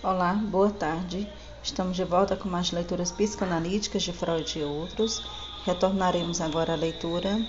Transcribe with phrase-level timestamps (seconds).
[0.00, 1.28] Olá, boa tarde.
[1.60, 5.20] Estamos de volta com mais leituras psicanalíticas de Freud e outros.
[5.64, 7.44] Retornaremos agora à leitura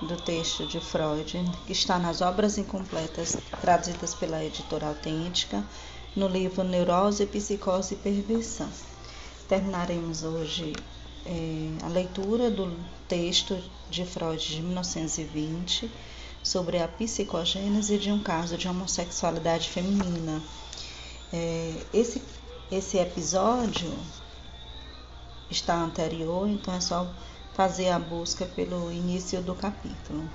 [0.00, 5.62] do texto de Freud, que está nas obras incompletas, traduzidas pela editora autêntica,
[6.16, 8.70] no livro Neurose, Psicose e Perversão.
[9.46, 10.72] Terminaremos hoje
[11.26, 12.74] é, a leitura do
[13.06, 15.92] texto de Freud de 1920
[16.42, 20.40] sobre a psicogênese de um caso de homossexualidade feminina.
[21.32, 22.22] É, esse,
[22.70, 23.92] esse episódio
[25.50, 27.10] está anterior, então é só
[27.54, 30.28] fazer a busca pelo início do capítulo.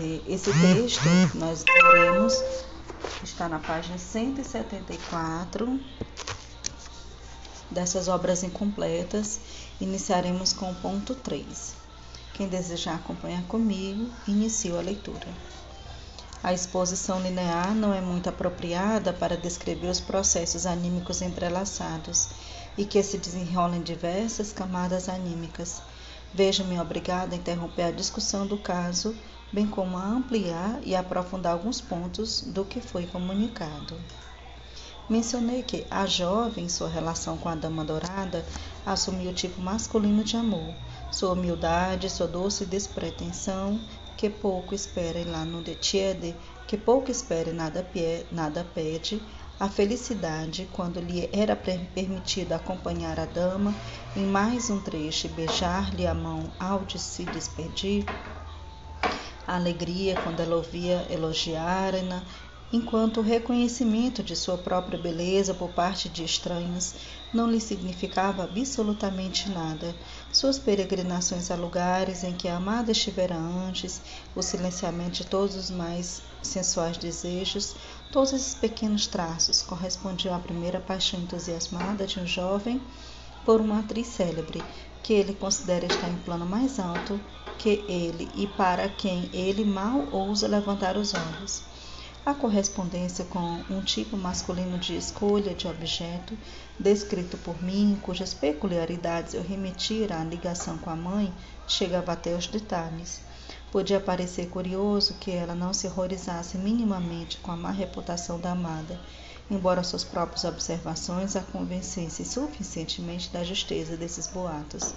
[0.00, 1.00] É, esse texto
[1.34, 2.34] nós leremos
[3.22, 5.80] está na página 174
[7.70, 9.40] dessas obras incompletas.
[9.80, 11.74] Iniciaremos com o ponto 3.
[12.34, 15.28] Quem desejar acompanhar comigo, inicio a leitura.
[16.42, 22.30] A exposição linear não é muito apropriada para descrever os processos anímicos entrelaçados
[22.76, 25.80] e que se desenrolam em diversas camadas anímicas.
[26.34, 29.14] Vejo-me obrigada a interromper a discussão do caso,
[29.52, 33.96] bem como a ampliar e aprofundar alguns pontos do que foi comunicado.
[35.08, 38.44] Mencionei que a jovem, em sua relação com a dama dourada,
[38.84, 40.74] assumiu o tipo masculino de amor,
[41.12, 43.78] sua humildade, sua doce despretensão,
[44.16, 46.34] que pouco espera lá no Detiede,
[46.66, 47.86] que pouco espera nada,
[48.30, 49.20] nada pede,
[49.58, 53.74] a felicidade quando lhe era permitido acompanhar a dama
[54.16, 58.04] em mais um trecho e beijar-lhe a mão ao de se despedir,
[59.46, 62.22] a alegria quando ela ouvia elogiar-na
[62.72, 66.94] enquanto o reconhecimento de sua própria beleza por parte de estranhos
[67.32, 69.94] não lhe significava absolutamente nada.
[70.32, 74.00] Suas peregrinações a lugares em que a amada estivera antes,
[74.34, 77.76] o silenciamento de todos os mais sensuais desejos,
[78.10, 82.80] todos esses pequenos traços correspondiam à primeira paixão entusiasmada de um jovem
[83.44, 84.64] por uma atriz célebre,
[85.02, 87.20] que ele considera estar em plano mais alto
[87.58, 91.71] que ele e para quem ele mal ousa levantar os olhos.
[92.24, 96.38] A correspondência com um tipo masculino de escolha de objeto,
[96.78, 101.34] descrito por mim, cujas peculiaridades eu remetia à ligação com a mãe,
[101.66, 103.20] chegava até os detalhes.
[103.72, 109.00] Podia parecer curioso que ela não se horrorizasse minimamente com a má reputação da amada,
[109.50, 114.94] embora suas próprias observações a convencessem suficientemente da justeza desses boatos.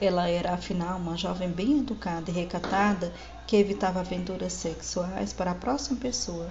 [0.00, 3.12] Ela era, afinal, uma jovem bem educada e recatada
[3.46, 6.50] que evitava aventuras sexuais para a próxima pessoa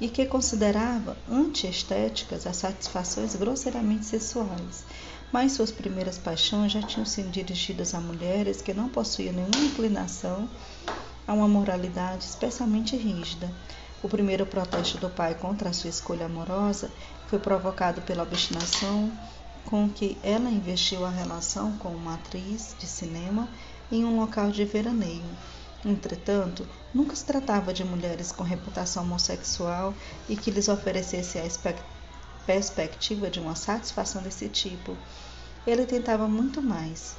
[0.00, 4.84] e que considerava antiestéticas as satisfações grosseiramente sexuais.
[5.30, 10.48] Mas suas primeiras paixões já tinham sido dirigidas a mulheres que não possuíam nenhuma inclinação
[11.26, 13.52] a uma moralidade especialmente rígida.
[14.02, 16.90] O primeiro protesto do pai contra a sua escolha amorosa
[17.28, 19.12] foi provocado pela obstinação
[19.66, 23.46] com que ela investiu a relação com uma atriz de cinema
[23.92, 25.22] em um local de veraneio.
[25.84, 29.94] Entretanto, nunca se tratava de mulheres com reputação homossexual
[30.28, 31.74] e que lhes oferecesse a
[32.44, 34.96] perspectiva de uma satisfação desse tipo.
[35.66, 37.14] Ele tentava muito mais.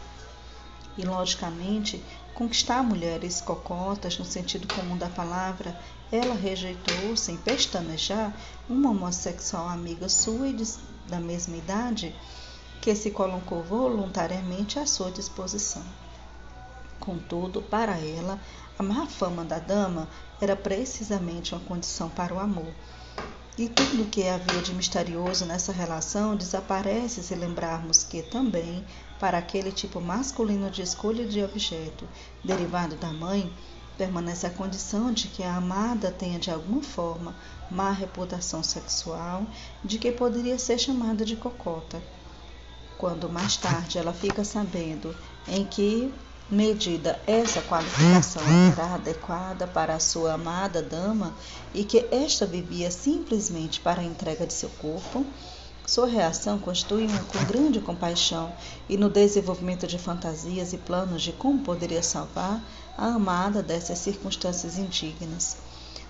[0.98, 2.04] E, logicamente,
[2.36, 5.76] conquistar mulheres cocotas no sentido comum da palavra,
[6.12, 8.32] ela rejeitou, sem pestanejar,
[8.70, 10.58] uma homossexual amiga sua e
[11.08, 12.14] da mesma idade
[12.82, 15.84] que se colocou voluntariamente à sua disposição.
[17.02, 18.40] Contudo, para ela,
[18.78, 20.08] a má fama da dama
[20.40, 22.72] era precisamente uma condição para o amor.
[23.58, 28.86] E tudo o que havia de misterioso nessa relação desaparece se lembrarmos que também,
[29.20, 32.08] para aquele tipo masculino de escolha de objeto,
[32.44, 33.52] derivado da mãe,
[33.98, 37.36] permanece a condição de que a amada tenha de alguma forma
[37.70, 39.48] má reputação sexual,
[39.84, 42.00] de que poderia ser chamada de cocota
[43.02, 45.16] quando mais tarde ela fica sabendo
[45.48, 46.14] em que
[46.52, 51.34] medida essa qualificação era adequada para a sua amada dama
[51.74, 55.26] e que esta vivia simplesmente para a entrega de seu corpo,
[55.88, 58.54] sua reação constitui uma com grande compaixão
[58.90, 62.62] e no desenvolvimento de fantasias e planos de como poderia salvar
[62.98, 65.58] a amada dessas circunstâncias indignas.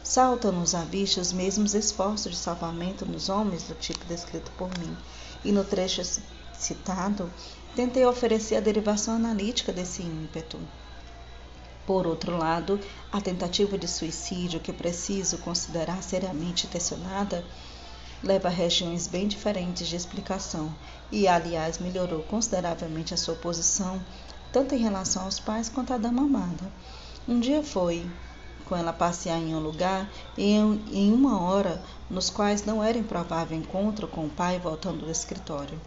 [0.03, 4.97] Saltam-nos à vista os mesmos esforços de salvamento nos homens do tipo descrito por mim,
[5.45, 6.01] e no trecho
[6.53, 7.31] citado,
[7.75, 10.59] tentei oferecer a derivação analítica desse ímpeto.
[11.85, 12.79] Por outro lado,
[13.11, 17.43] a tentativa de suicídio, que preciso considerar seriamente intencionada,
[18.23, 20.73] leva a regiões bem diferentes de explicação
[21.11, 23.99] e, aliás, melhorou consideravelmente a sua posição,
[24.51, 26.71] tanto em relação aos pais quanto à dama amada.
[27.27, 28.05] Um dia foi,
[28.65, 33.57] com ela passear em um lugar em, em uma hora nos quais não era improvável
[33.57, 35.79] encontro com o pai voltando do escritório.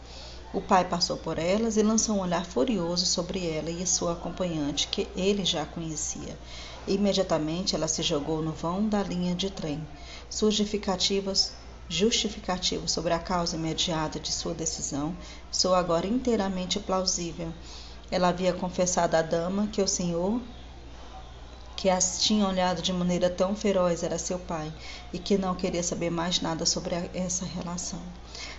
[0.54, 4.86] O pai passou por elas e lançou um olhar furioso sobre ela e sua acompanhante,
[4.86, 6.38] que ele já conhecia.
[6.86, 9.84] Imediatamente ela se jogou no vão da linha de trem.
[10.30, 11.52] Justificativas
[11.88, 15.16] justificativo sobre a causa imediata de sua decisão
[15.50, 17.52] sou agora inteiramente plausível.
[18.08, 20.40] Ela havia confessado à dama que o senhor
[21.76, 24.72] que as tinha olhado de maneira tão feroz era seu pai
[25.12, 28.00] e que não queria saber mais nada sobre essa relação.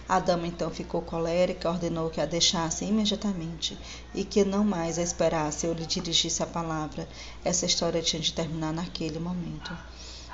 [0.08, 3.76] A dama então ficou colérica, ordenou que a deixasse imediatamente
[4.14, 7.08] e que não mais a esperasse ou lhe dirigisse a palavra.
[7.44, 9.76] Essa história tinha de terminar naquele momento.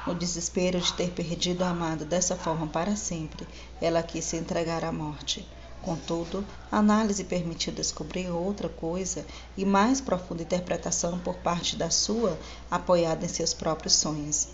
[0.06, 3.48] No desespero de ter perdido a amada dessa forma para sempre,
[3.80, 5.48] ela quis se entregar à morte.
[5.82, 9.26] Contudo, a análise permitiu descobrir outra coisa
[9.56, 12.38] e mais profunda interpretação por parte da sua,
[12.70, 14.50] apoiada em seus próprios sonhos.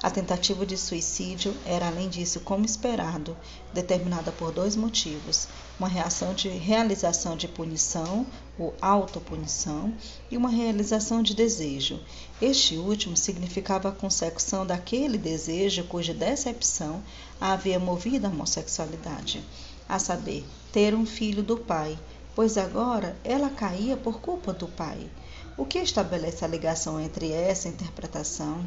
[0.00, 3.36] A tentativa de suicídio era, além disso, como esperado,
[3.72, 5.48] determinada por dois motivos:
[5.78, 8.24] uma reação de realização de punição,
[8.56, 9.92] ou autopunição,
[10.30, 11.98] e uma realização de desejo.
[12.40, 17.02] Este último significava a consecução daquele desejo cuja decepção
[17.40, 19.44] a havia movido à homossexualidade
[19.88, 21.98] a saber, ter um filho do pai,
[22.34, 25.08] pois agora ela caía por culpa do pai.
[25.56, 28.64] O que estabelece a ligação entre essa interpretação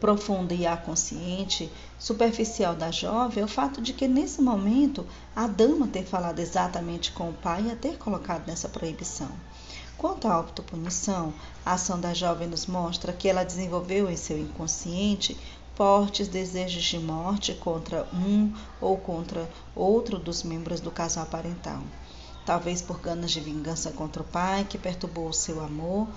[0.00, 5.86] profunda e consciente, superficial da jovem é o fato de que nesse momento a dama
[5.86, 9.30] ter falado exatamente com o pai e a ter colocado nessa proibição.
[9.96, 11.32] Quanto à autopunição,
[11.64, 15.36] a ação da jovem nos mostra que ela desenvolveu em seu inconsciente
[15.74, 21.82] fortes desejos de morte contra um ou contra outro dos membros do casal parental.
[22.44, 26.08] Talvez por ganas de vingança contra o pai, que perturbou o seu amor,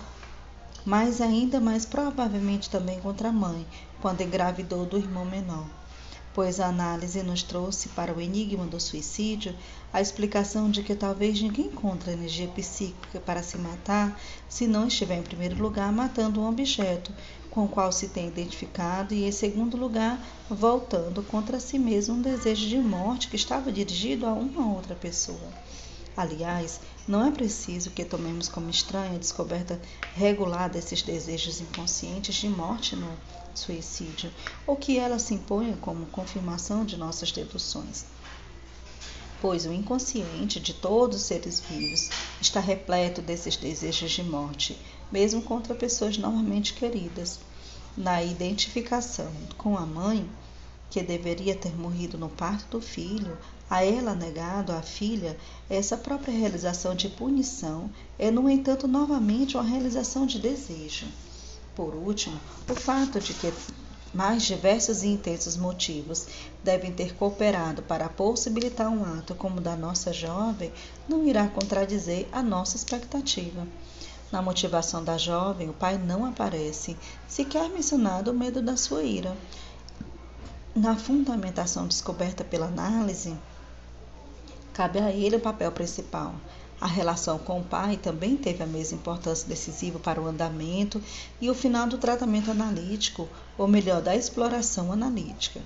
[0.87, 3.67] mas ainda mais provavelmente também contra a mãe,
[4.01, 5.67] quando engravidou do irmão menor.
[6.33, 9.53] Pois a análise nos trouxe para o enigma do suicídio
[9.91, 14.17] a explicação de que talvez ninguém encontre energia psíquica para se matar
[14.47, 17.11] se não estiver, em primeiro lugar, matando um objeto,
[17.51, 22.21] com o qual se tem identificado, e, em segundo lugar, voltando contra si mesmo um
[22.21, 25.51] desejo de morte que estava dirigido a uma outra pessoa.
[26.15, 29.81] Aliás, não é preciso que tomemos como estranha a descoberta
[30.13, 33.09] regular desses desejos inconscientes de morte no
[33.55, 34.31] suicídio,
[34.65, 38.05] ou que ela se imponha como confirmação de nossas deduções
[39.41, 42.09] pois o inconsciente de todos os seres vivos
[42.41, 44.77] está repleto desses desejos de morte,
[45.11, 47.39] mesmo contra pessoas normalmente queridas.
[47.95, 50.29] Na identificação com a mãe,
[50.89, 53.37] que deveria ter morrido no parto do filho,
[53.69, 55.37] a ela negado a filha,
[55.69, 61.05] essa própria realização de punição é, no entanto, novamente uma realização de desejo.
[61.75, 63.53] Por último, o fato de que
[64.13, 66.27] mais diversos e intensos motivos
[66.63, 70.71] devem ter cooperado para possibilitar um ato como o da nossa jovem
[71.07, 73.67] não irá contradizer a nossa expectativa.
[74.31, 76.97] Na motivação da jovem, o pai não aparece,
[77.27, 79.35] sequer mencionado o medo da sua ira.
[80.75, 83.35] Na fundamentação descoberta pela análise,
[84.77, 86.35] cabe a ele o papel principal.
[86.79, 91.01] A relação com o pai também teve a mesma importância decisiva para o andamento
[91.41, 93.27] e o final do tratamento analítico,
[93.57, 95.59] ou melhor, da exploração analítica.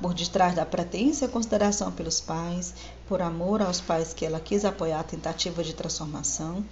[0.00, 2.72] Por detrás da pretensa consideração pelos pais,
[3.08, 6.64] por amor aos pais que ela quis apoiar a tentativa de transformação,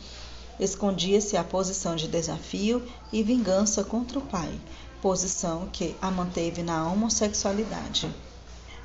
[0.60, 4.60] escondia-se a posição de desafio e vingança contra o pai,
[5.02, 8.08] posição que a manteve na homossexualidade.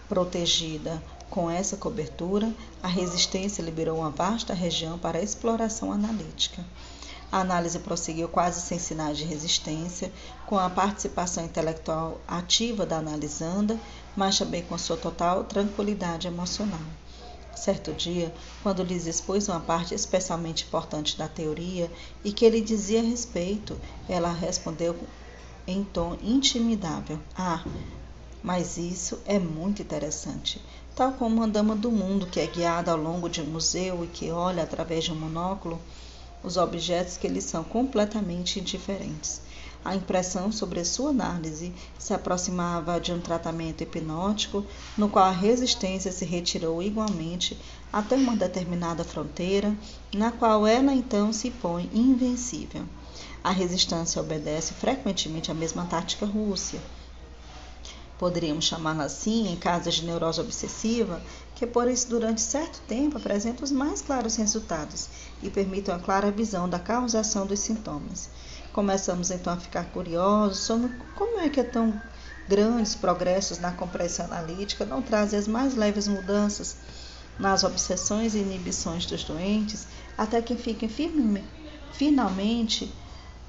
[0.08, 6.65] Protegida com essa cobertura, a resistência liberou uma vasta região para exploração analítica.
[7.31, 10.12] A análise prosseguiu quase sem sinais de resistência,
[10.48, 13.79] com a participação intelectual ativa da analisanda,
[14.15, 16.81] mas também com sua total tranquilidade emocional.
[17.55, 18.33] Certo dia,
[18.63, 21.91] quando lhes expôs uma parte especialmente importante da teoria
[22.24, 24.95] e que ele dizia a respeito, ela respondeu
[25.67, 27.63] em tom intimidável: Ah,
[28.41, 30.62] mas isso é muito interessante.
[31.00, 34.08] Tal como uma dama do mundo que é guiada ao longo de um museu e
[34.08, 35.79] que olha através de um monóculo
[36.44, 39.41] os objetos que lhe são completamente indiferentes.
[39.86, 44.65] A impressão sobre a sua análise se aproximava de um tratamento hipnótico,
[44.98, 47.58] no qual a resistência se retirou igualmente
[47.94, 49.74] até uma determinada fronteira,
[50.13, 52.84] na qual ela então se põe invencível.
[53.41, 56.82] A resistência obedece frequentemente à mesma tática rússia.
[58.19, 61.21] Poderíamos chamá-la assim em casos de neurose obsessiva,
[61.55, 65.07] que por isso durante certo tempo apresentam os mais claros resultados
[65.41, 68.29] e permitem a clara visão da causação dos sintomas.
[68.73, 71.93] Começamos então a ficar curiosos sobre como é que é tão
[72.45, 76.75] grandes progressos na compreensão analítica não trazem as mais leves mudanças
[77.39, 81.41] nas obsessões e inibições dos doentes, até que fiquem firme,
[81.93, 82.93] finalmente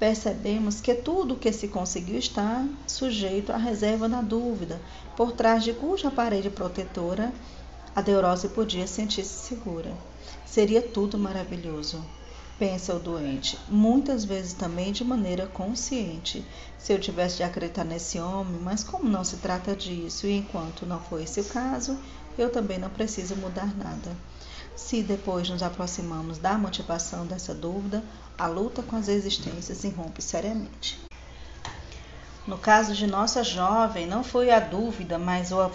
[0.01, 4.81] percebemos que tudo o que se conseguiu está sujeito à reserva da dúvida,
[5.15, 7.31] por trás de cuja parede protetora
[7.95, 9.93] a neurose podia sentir-se segura.
[10.43, 12.03] Seria tudo maravilhoso
[12.61, 16.45] pensa o doente, muitas vezes também de maneira consciente.
[16.77, 20.85] Se eu tivesse de acreditar nesse homem, mas como não se trata disso e enquanto
[20.85, 21.97] não for esse o caso,
[22.37, 24.15] eu também não preciso mudar nada.
[24.75, 28.03] Se depois nos aproximamos da motivação dessa dúvida,
[28.41, 30.99] a luta com as existências irrompe seriamente.
[32.47, 35.69] No caso de nossa jovem, não foi a dúvida, mas o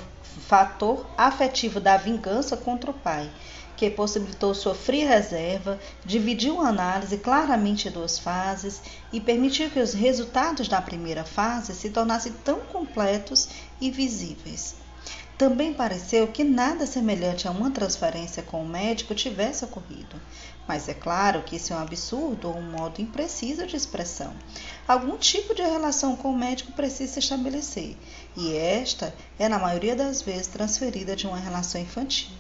[0.49, 3.31] fator afetivo da vingança contra o pai
[3.77, 8.81] que possibilitou sua fria reserva, dividiu a análise claramente em duas fases
[9.13, 13.49] e permitiu que os resultados da primeira fase se tornassem tão completos
[13.81, 14.77] e visíveis.
[15.37, 20.19] Também pareceu que nada semelhante a uma transferência com o médico tivesse ocorrido.
[20.67, 24.35] Mas é claro que isso é um absurdo ou um modo impreciso de expressão.
[24.87, 27.97] Algum tipo de relação com o médico precisa se estabelecer,
[28.37, 32.31] e esta é, na maioria das vezes, transferida de uma relação infantil.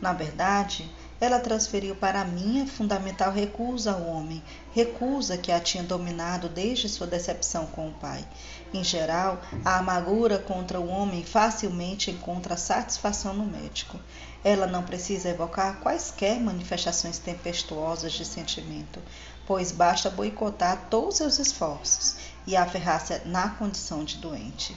[0.00, 0.90] Na verdade,
[1.20, 6.88] ela transferiu para mim a fundamental recusa ao homem, recusa que a tinha dominado desde
[6.88, 8.24] sua decepção com o pai.
[8.72, 14.00] Em geral, a amargura contra o homem facilmente encontra satisfação no médico.
[14.42, 18.98] Ela não precisa evocar quaisquer manifestações tempestuosas de sentimento,
[19.46, 24.74] pois basta boicotar todos seus esforços e aferrar-se na condição de doente.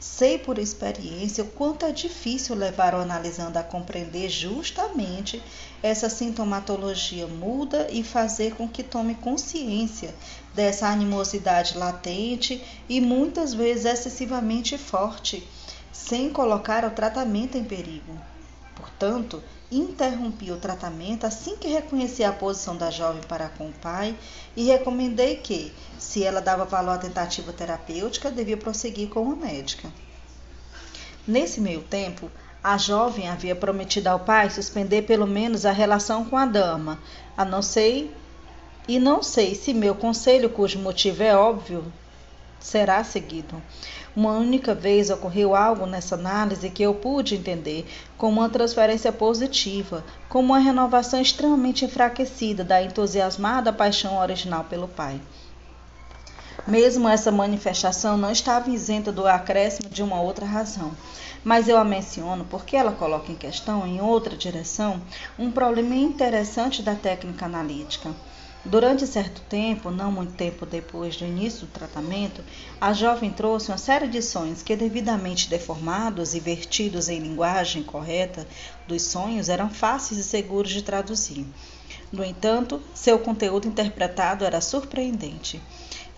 [0.00, 5.42] Sei por experiência o quanto é difícil levar o analisando a compreender justamente
[5.82, 10.14] essa sintomatologia muda e fazer com que tome consciência
[10.54, 15.46] dessa animosidade latente e muitas vezes excessivamente forte,
[15.92, 18.18] sem colocar o tratamento em perigo.
[18.74, 24.16] Portanto, interrompi o tratamento assim que reconheci a posição da jovem para com o pai
[24.56, 29.92] e recomendei que, se ela dava valor à tentativa terapêutica, devia prosseguir com a médica.
[31.26, 32.30] Nesse meio tempo,
[32.70, 36.98] a jovem havia prometido ao pai suspender pelo menos a relação com a dama,
[37.34, 38.10] a não sei
[38.86, 41.90] e não sei se meu conselho, cujo motivo é óbvio,
[42.60, 43.62] será seguido.
[44.14, 47.86] Uma única vez ocorreu algo nessa análise que eu pude entender
[48.18, 55.18] como uma transferência positiva, como uma renovação extremamente enfraquecida da entusiasmada paixão original pelo pai.
[56.66, 60.92] Mesmo essa manifestação não estava isenta do acréscimo de uma outra razão,
[61.48, 65.00] mas eu a menciono porque ela coloca em questão, em outra direção,
[65.38, 68.14] um problema interessante da técnica analítica.
[68.66, 72.44] Durante certo tempo, não muito tempo depois do início do tratamento,
[72.78, 78.46] a jovem trouxe uma série de sonhos que, devidamente deformados e vertidos em linguagem correta
[78.86, 81.46] dos sonhos, eram fáceis e seguros de traduzir.
[82.10, 85.60] No entanto, seu conteúdo interpretado era surpreendente.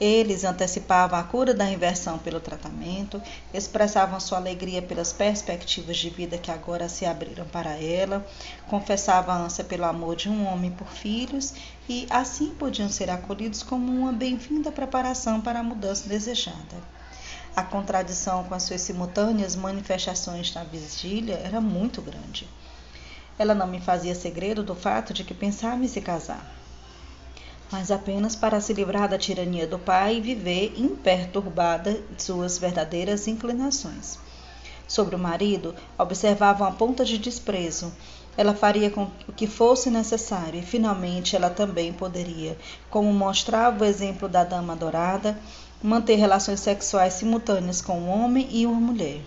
[0.01, 3.21] Eles antecipavam a cura da inversão pelo tratamento,
[3.53, 8.27] expressavam sua alegria pelas perspectivas de vida que agora se abriram para ela,
[8.69, 11.53] confessavam a ânsia pelo amor de um homem por filhos
[11.87, 16.77] e assim podiam ser acolhidos como uma bem-vinda preparação para a mudança desejada.
[17.55, 22.49] A contradição com as suas simultâneas manifestações na vigília era muito grande.
[23.41, 26.61] Ela não me fazia segredo do fato de que pensava em se casar
[27.71, 33.29] mas apenas para se livrar da tirania do pai e viver imperturbada de suas verdadeiras
[33.29, 34.19] inclinações.
[34.89, 37.93] Sobre o marido, observava uma ponta de desprezo.
[38.37, 43.87] Ela faria com o que fosse necessário e finalmente ela também poderia, como mostrava o
[43.87, 45.39] exemplo da dama dourada,
[45.81, 49.21] manter relações sexuais simultâneas com um homem e uma mulher.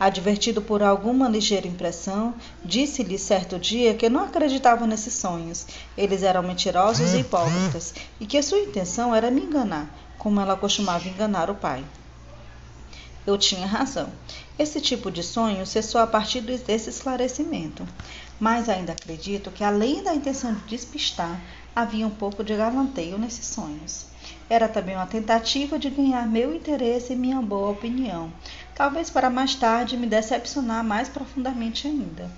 [0.00, 5.66] Advertido por alguma ligeira impressão, disse-lhe certo dia que não acreditava nesses sonhos.
[5.96, 11.08] Eles eram mentirosos e hipócritas, e que sua intenção era me enganar, como ela costumava
[11.08, 11.84] enganar o pai.
[13.26, 14.08] Eu tinha razão.
[14.58, 17.86] Esse tipo de sonho cessou a partir desse esclarecimento.
[18.40, 21.40] Mas ainda acredito que, além da intenção de despistar,
[21.74, 24.06] havia um pouco de galanteio nesses sonhos.
[24.48, 28.32] Era também uma tentativa de ganhar meu interesse e minha boa opinião,
[28.78, 32.30] talvez para mais tarde me decepcionar mais profundamente ainda.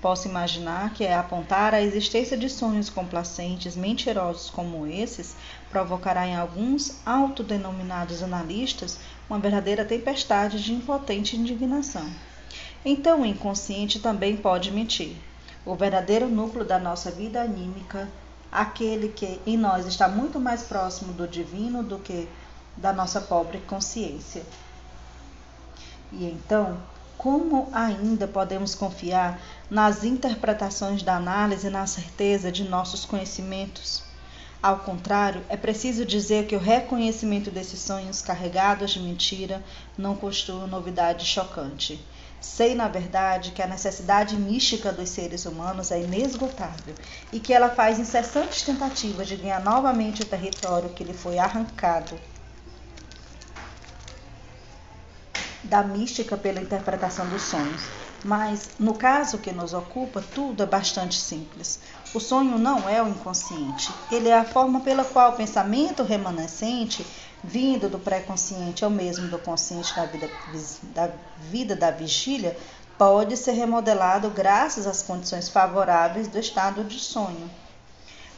[0.00, 5.34] Posso imaginar que é apontar a existência de sonhos complacentes, mentirosos como esses,
[5.70, 12.08] provocará em alguns autodenominados analistas uma verdadeira tempestade de impotente indignação.
[12.84, 15.16] Então o inconsciente também pode mentir.
[15.66, 18.08] O verdadeiro núcleo da nossa vida anímica,
[18.52, 22.28] aquele que em nós está muito mais próximo do divino do que
[22.76, 24.44] da nossa pobre consciência.
[26.12, 26.78] E então,
[27.16, 34.02] como ainda podemos confiar nas interpretações da análise e na certeza de nossos conhecimentos?
[34.62, 39.62] Ao contrário, é preciso dizer que o reconhecimento desses sonhos carregados de mentira
[39.96, 42.02] não constitui novidade chocante.
[42.40, 46.94] Sei, na verdade, que a necessidade mística dos seres humanos é inesgotável
[47.32, 52.18] e que ela faz incessantes tentativas de ganhar novamente o território que lhe foi arrancado
[55.64, 57.82] da mística pela interpretação dos sonhos.
[58.24, 61.78] Mas, no caso que nos ocupa, tudo é bastante simples.
[62.14, 67.04] O sonho não é o inconsciente, ele é a forma pela qual o pensamento remanescente,
[67.42, 70.30] vindo do pré-consciente ao mesmo do consciente da vida,
[70.94, 71.10] da
[71.50, 72.56] vida da vigília,
[72.96, 77.50] pode ser remodelado graças às condições favoráveis do estado de sonho.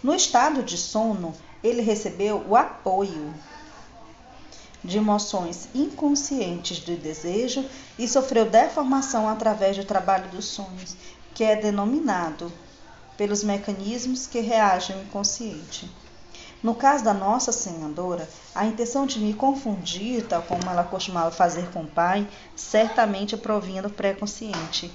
[0.03, 3.33] No estado de sono, ele recebeu o apoio
[4.87, 7.65] de emoções inconscientes de desejo
[7.99, 10.97] e sofreu deformação através do trabalho dos sonhos,
[11.35, 12.51] que é denominado
[13.17, 15.91] pelos mecanismos que reagem ao inconsciente.
[16.63, 21.71] No caso da nossa senadora, a intenção de me confundir, tal como ela costumava fazer
[21.71, 24.91] com o pai, certamente provinha do pré-consciente.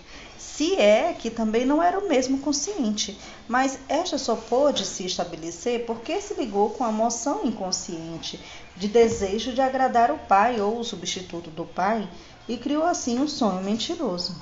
[0.61, 5.87] Se é que também não era o mesmo consciente, mas esta só pôde se estabelecer
[5.87, 8.39] porque se ligou com a emoção inconsciente
[8.77, 12.07] de desejo de agradar o pai ou o substituto do pai
[12.47, 14.39] e criou assim um sonho mentiroso.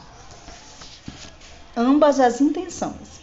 [1.73, 3.21] Ambas as intenções,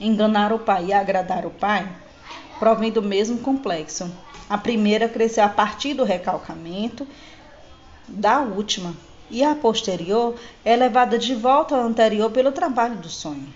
[0.00, 1.94] enganar o pai e agradar o pai,
[2.58, 4.10] provém do mesmo complexo.
[4.48, 7.06] A primeira cresceu a partir do recalcamento
[8.08, 8.96] da última,
[9.30, 13.48] e a posterior é levada de volta à anterior pelo trabalho do sonho.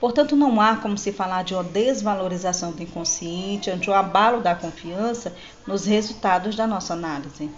[0.00, 4.54] Portanto, não há como se falar de uma desvalorização do inconsciente ante o abalo da
[4.54, 5.34] confiança
[5.66, 7.50] nos resultados da nossa análise.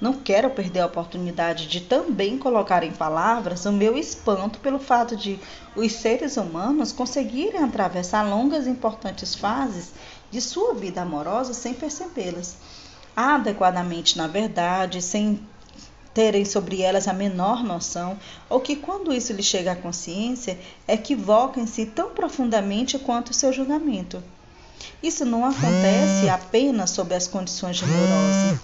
[0.00, 5.16] Não quero perder a oportunidade de também colocar em palavras o meu espanto pelo fato
[5.16, 5.38] de
[5.76, 9.92] os seres humanos conseguirem atravessar longas e importantes fases
[10.32, 12.56] de sua vida amorosa sem percebê-las.
[13.14, 15.40] Adequadamente, na verdade, sem
[16.14, 18.16] terem sobre elas a menor noção,
[18.48, 24.22] ou que quando isso lhe chega à consciência, equivocam-se tão profundamente quanto o seu julgamento.
[25.02, 28.60] Isso não acontece apenas sob as condições de neurose,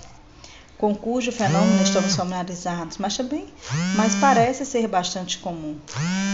[0.80, 3.46] com cujo fenômeno estamos familiarizados, mas também,
[3.94, 5.76] mas parece ser bastante comum.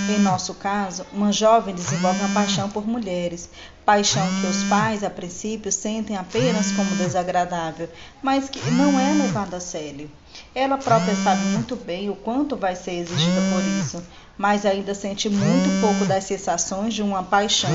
[0.09, 3.51] Em nosso caso, uma jovem desenvolve uma paixão por mulheres,
[3.85, 7.89] paixão que os pais, a princípio, sentem apenas como desagradável,
[8.23, 10.09] mas que não é levada a sério.
[10.55, 14.01] Ela própria sabe muito bem o quanto vai ser exigida por isso,
[14.39, 17.71] mas ainda sente muito pouco das sensações de uma paixão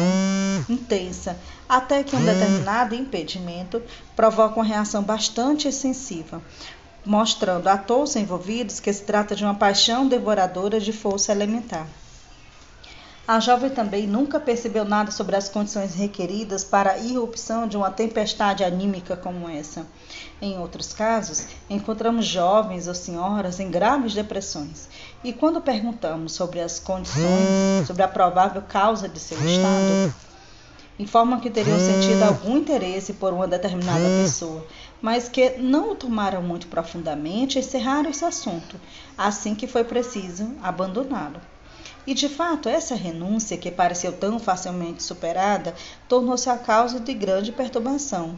[0.70, 3.82] intensa, até que um determinado impedimento
[4.16, 6.42] provoca uma reação bastante excessiva,
[7.06, 11.88] mostrando a todos envolvidos que se trata de uma paixão devoradora de força elementar.
[13.28, 17.90] A jovem também nunca percebeu nada sobre as condições requeridas para a irrupção de uma
[17.90, 19.86] tempestade anímica como essa.
[20.42, 24.90] Em outros casos, encontramos jovens ou senhoras em graves depressões,
[25.24, 30.14] e quando perguntamos sobre as condições, sobre a provável causa de seu estado,
[30.98, 34.66] informam que teriam sentido algum interesse por uma determinada pessoa,
[35.02, 38.80] mas que não o tomaram muito profundamente e encerraram esse assunto,
[39.18, 41.40] assim que foi preciso abandoná-lo.
[42.06, 45.76] E de fato, essa renúncia, que pareceu tão facilmente superada,
[46.08, 48.38] tornou-se a causa de grande perturbação.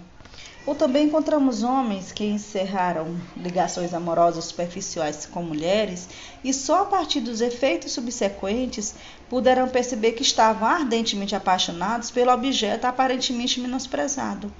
[0.65, 6.07] Ou também encontramos homens que encerraram ligações amorosas superficiais com mulheres
[6.41, 8.95] e só a partir dos efeitos subsequentes
[9.29, 14.53] puderam perceber que estavam ardentemente apaixonados pelo objeto aparentemente menosprezado.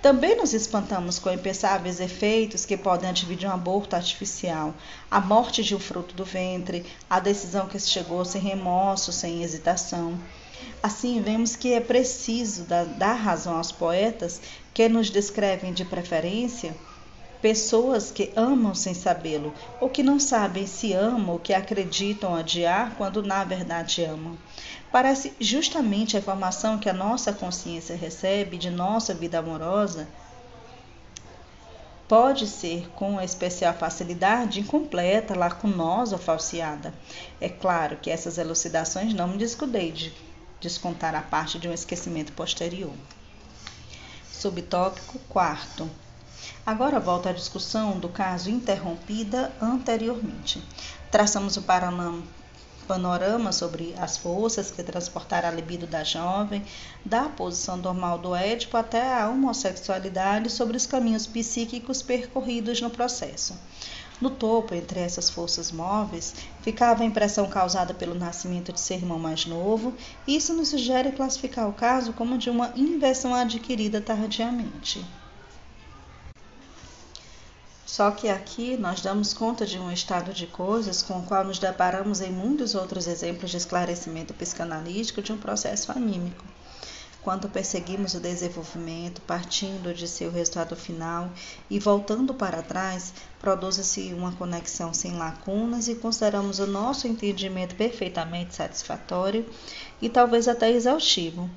[0.00, 4.72] Também nos espantamos com impensáveis efeitos que podem advir de um aborto artificial,
[5.10, 9.42] a morte de um fruto do ventre, a decisão que se chegou sem remorso, sem
[9.42, 10.18] hesitação.
[10.82, 12.64] Assim, vemos que é preciso
[12.96, 14.40] dar razão aos poetas
[14.76, 16.76] que nos descrevem de preferência
[17.40, 22.94] pessoas que amam sem sabê-lo, ou que não sabem se amam ou que acreditam odiar
[22.98, 24.36] quando na verdade amam.
[24.92, 30.06] Parece justamente a informação que a nossa consciência recebe de nossa vida amorosa
[32.06, 36.92] pode ser com especial facilidade incompleta, lacunosa ou falseada.
[37.40, 40.12] É claro que essas elucidações não me descuidei de
[40.60, 42.92] descontar a parte de um esquecimento posterior.
[44.38, 45.90] Subtópico 4.
[46.64, 50.62] Agora volta à discussão do caso interrompida anteriormente.
[51.10, 52.22] Traçamos o panorama,
[52.86, 56.62] panorama sobre as forças que transportaram a libido da jovem,
[57.02, 63.58] da posição normal do Édipo até a homossexualidade sobre os caminhos psíquicos percorridos no processo.
[64.20, 69.18] No topo, entre essas forças móveis, ficava a impressão causada pelo nascimento de seu irmão
[69.18, 69.94] mais novo,
[70.26, 75.04] e isso nos sugere classificar o caso como de uma inversão adquirida tardiamente.
[77.84, 81.58] Só que aqui nós damos conta de um estado de coisas com o qual nos
[81.58, 86.44] deparamos em muitos outros exemplos de esclarecimento psicanalítico de um processo anímico.
[87.26, 91.28] Quando perseguimos o desenvolvimento, partindo de seu resultado final
[91.68, 98.54] e voltando para trás, produz-se uma conexão sem lacunas e consideramos o nosso entendimento perfeitamente
[98.54, 99.44] satisfatório
[100.00, 101.50] e talvez até exaustivo.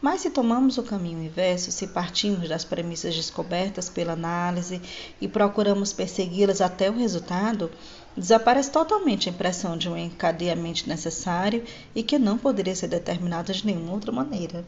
[0.00, 4.80] Mas se tomamos o caminho inverso, se partimos das premissas descobertas pela análise
[5.20, 7.68] e procuramos persegui-las até o resultado,
[8.16, 11.64] desaparece totalmente a impressão de um encadeamento necessário
[11.96, 14.64] e que não poderia ser determinado de nenhuma outra maneira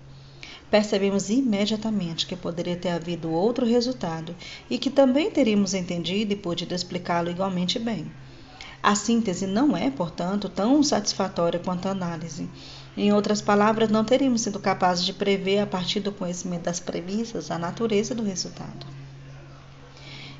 [0.70, 4.35] percebemos imediatamente que poderia ter havido outro resultado
[4.68, 8.11] e que também teríamos entendido e podido explicá-lo igualmente bem.
[8.83, 12.48] A síntese não é, portanto, tão satisfatória quanto a análise.
[12.96, 17.50] Em outras palavras, não teríamos sido capazes de prever, a partir do conhecimento das premissas,
[17.50, 18.87] a natureza do resultado.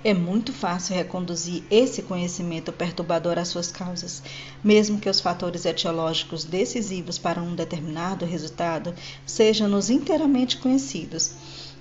[0.05, 4.23] É muito fácil reconduzir esse conhecimento perturbador às suas causas,
[4.63, 8.95] mesmo que os fatores etiológicos decisivos para um determinado resultado
[9.27, 11.33] sejam-nos inteiramente conhecidos.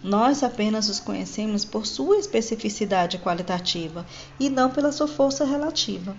[0.04, 4.04] Nós apenas os conhecemos por sua especificidade qualitativa
[4.40, 6.18] e não pela sua força relativa.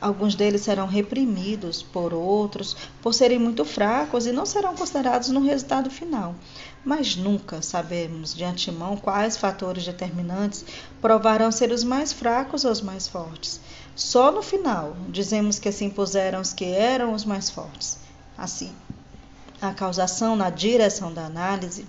[0.00, 5.40] Alguns deles serão reprimidos por outros por serem muito fracos e não serão considerados no
[5.40, 6.34] resultado final.
[6.84, 10.64] Mas nunca sabemos de antemão quais fatores determinantes
[11.00, 13.60] provarão ser os mais fracos ou os mais fortes.
[13.94, 17.98] Só no final dizemos que se impuseram os que eram os mais fortes.
[18.36, 18.72] Assim,
[19.60, 21.86] a causação na direção da análise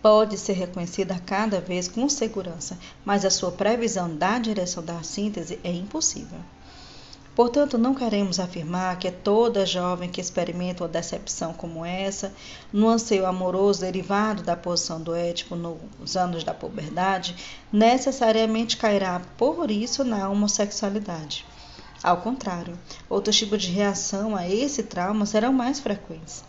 [0.00, 5.58] pode ser reconhecida cada vez com segurança, mas a sua previsão da direção da síntese
[5.64, 6.38] é impossível.
[7.40, 12.34] Portanto, não queremos afirmar que toda jovem que experimenta uma decepção como essa,
[12.70, 17.34] no anseio amoroso derivado da posição do Édipo nos anos da puberdade,
[17.72, 21.46] necessariamente cairá por isso na homossexualidade.
[22.02, 26.44] Ao contrário, outros tipos de reação a esse trauma serão mais frequentes.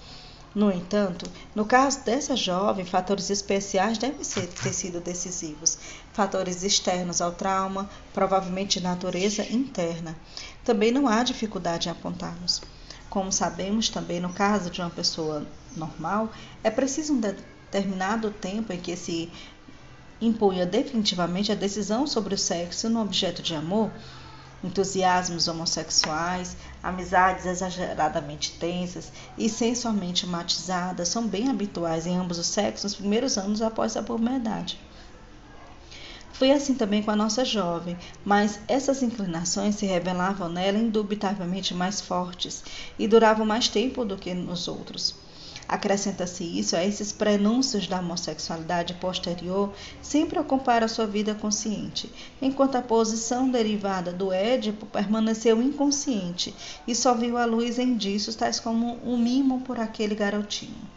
[0.53, 1.25] No entanto,
[1.55, 5.77] no caso dessa jovem, fatores especiais devem ser, ter sido decisivos.
[6.11, 10.13] Fatores externos ao trauma, provavelmente de natureza interna.
[10.63, 12.61] Também não há dificuldade em apontá-los.
[13.09, 15.45] Como sabemos também no caso de uma pessoa
[15.75, 16.31] normal,
[16.63, 19.31] é preciso um determinado tempo em que se
[20.21, 23.91] impunha definitivamente a decisão sobre o sexo no objeto de amor
[24.63, 32.83] entusiasmos homossexuais, amizades exageradamente tensas e sensualmente matizadas são bem habituais em ambos os sexos
[32.83, 34.79] nos primeiros anos após a puberdade.
[36.33, 42.01] Foi assim também com a nossa jovem, mas essas inclinações se revelavam nela indubitavelmente mais
[42.01, 42.63] fortes
[42.97, 45.15] e duravam mais tempo do que nos outros.
[45.71, 52.81] Acrescenta-se isso a esses prenúncios da homossexualidade posterior, sempre ocupara sua vida consciente, enquanto a
[52.81, 56.53] posição derivada do Édipo permaneceu inconsciente
[56.85, 60.90] e só viu a luz indícios tais como um mimo por aquele garotinho.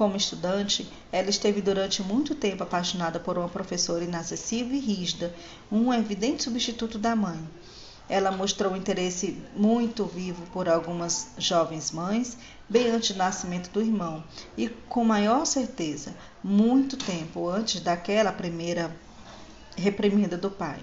[0.00, 5.34] Como estudante, ela esteve durante muito tempo apaixonada por uma professora inacessível e rígida,
[5.70, 7.38] um evidente substituto da mãe.
[8.08, 14.24] Ela mostrou interesse muito vivo por algumas jovens mães, bem antes do nascimento do irmão,
[14.56, 18.96] e com maior certeza, muito tempo antes daquela primeira
[19.76, 20.80] reprimenda do pai.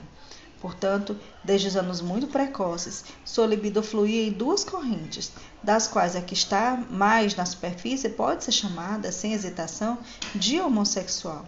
[0.62, 6.22] Portanto, desde os anos muito precoces, sua libido fluía em duas correntes, das quais a
[6.22, 10.00] que está mais na superfície pode ser chamada, sem hesitação,
[10.34, 11.46] de homossexual.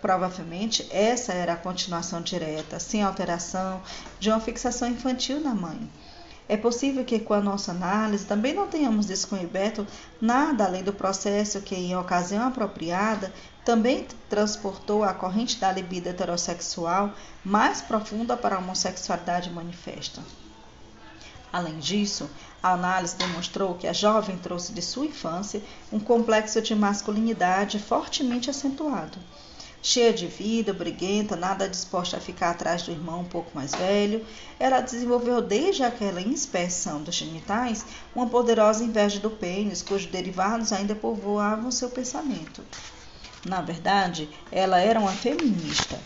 [0.00, 3.82] Provavelmente essa era a continuação direta, sem alteração,
[4.18, 5.90] de uma fixação infantil na mãe.
[6.48, 9.86] É possível que com a nossa análise também não tenhamos descoberto
[10.18, 13.30] nada além do processo que, em ocasião apropriada,
[13.68, 17.12] também transportou a corrente da libido heterossexual
[17.44, 20.22] mais profunda para a homossexualidade manifesta.
[21.52, 22.30] Além disso,
[22.62, 28.48] a análise demonstrou que a jovem trouxe de sua infância um complexo de masculinidade fortemente
[28.48, 29.18] acentuado
[29.80, 34.26] Cheia de vida, briguenta, nada disposta a ficar atrás do irmão um pouco mais velho,
[34.58, 40.96] ela desenvolveu desde aquela inspeção dos genitais uma poderosa inveja do pênis, cujos derivados ainda
[40.96, 42.62] povoavam seu pensamento.
[43.44, 45.98] Na verdade, ela era uma feminista.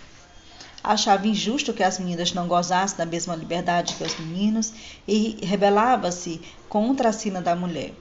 [0.85, 4.73] achava injusto que as meninas não gozassem da mesma liberdade que os meninos
[5.07, 7.95] e rebelava-se contra a sina da mulher.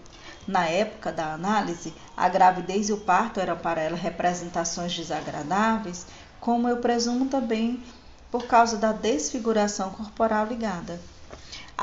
[0.48, 6.08] Na época da análise, a gravidez e o parto eram para ela representações desagradáveis,
[6.39, 7.84] como eu presumo também
[8.32, 11.00] por causa da desfiguração corporal ligada.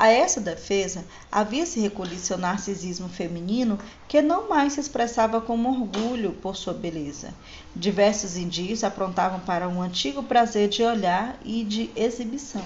[0.01, 6.31] A essa defesa havia-se recolhido seu narcisismo feminino, que não mais se expressava como orgulho
[6.41, 7.33] por sua beleza.
[7.75, 12.63] Diversos indícios aprontavam para um antigo prazer de olhar e de exibição.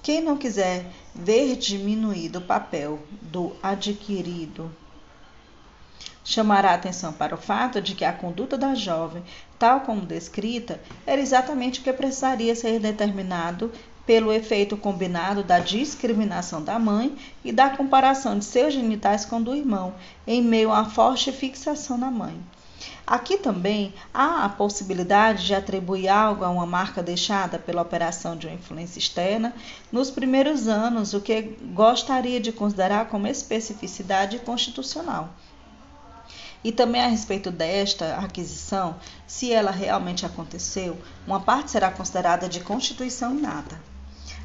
[0.00, 4.70] Quem não quiser ver diminuído o papel do adquirido
[6.22, 9.24] chamará atenção para o fato de que a conduta da jovem,
[9.58, 13.72] tal como descrita, era exatamente o que precisaria ser determinado
[14.08, 19.54] pelo efeito combinado da discriminação da mãe e da comparação de seus genitais com do
[19.54, 19.92] irmão,
[20.26, 22.40] em meio à forte fixação na mãe.
[23.06, 28.46] Aqui também há a possibilidade de atribuir algo a uma marca deixada pela operação de
[28.46, 29.54] uma influência externa
[29.92, 31.42] nos primeiros anos, o que
[31.74, 35.28] gostaria de considerar como especificidade constitucional.
[36.64, 42.60] E também a respeito desta aquisição, se ela realmente aconteceu, uma parte será considerada de
[42.60, 43.78] constituição inata.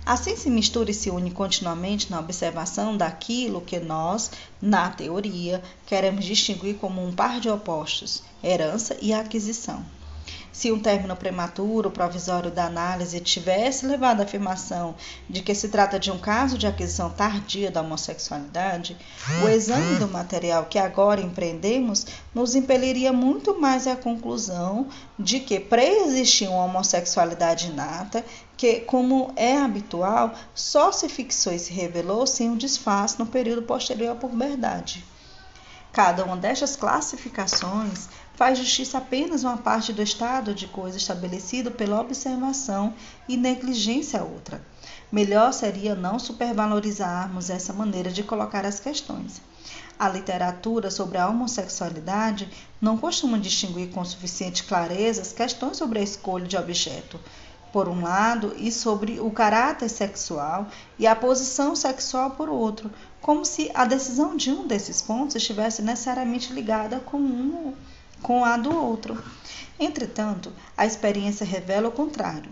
[0.06, 6.26] Assim se mistura e se une continuamente na observação daquilo que nós, na teoria, queremos
[6.26, 9.84] distinguir como um par de opostos, herança e aquisição.
[10.54, 14.94] Se um término prematuro, provisório da análise, tivesse levado à afirmação
[15.28, 18.96] de que se trata de um caso de aquisição tardia da homossexualidade,
[19.44, 24.88] o exame do material que agora empreendemos nos impeliria muito mais à conclusão
[25.18, 28.24] de que preexistia uma homossexualidade inata
[28.56, 33.64] que, como é habitual, só se fixou e se revelou sem um disfarce no período
[33.64, 35.04] posterior à puberdade.
[35.92, 38.08] Cada uma destas classificações
[38.44, 42.94] faz justiça apenas uma parte do estado de coisa estabelecido pela observação
[43.26, 44.62] e negligência a outra.
[45.10, 49.42] Melhor seria não supervalorizarmos essa maneira de colocar as questões.
[49.98, 52.50] A literatura sobre a homossexualidade
[52.82, 57.18] não costuma distinguir com suficiente clareza as questões sobre a escolha de objeto,
[57.72, 60.68] por um lado, e sobre o caráter sexual
[61.00, 65.82] e a posição sexual por outro, como se a decisão de um desses pontos estivesse
[65.82, 67.74] necessariamente ligada com um
[68.24, 69.22] com a do outro.
[69.80, 72.50] Entretanto, a experiência revela o contrário.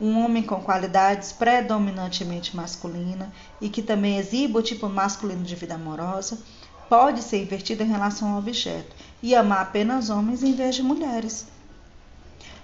[0.00, 3.28] Um homem com qualidades predominantemente masculinas
[3.60, 6.38] e que também exibe o tipo masculino de vida amorosa
[6.88, 11.46] pode ser invertido em relação ao objeto e amar apenas homens em vez de mulheres.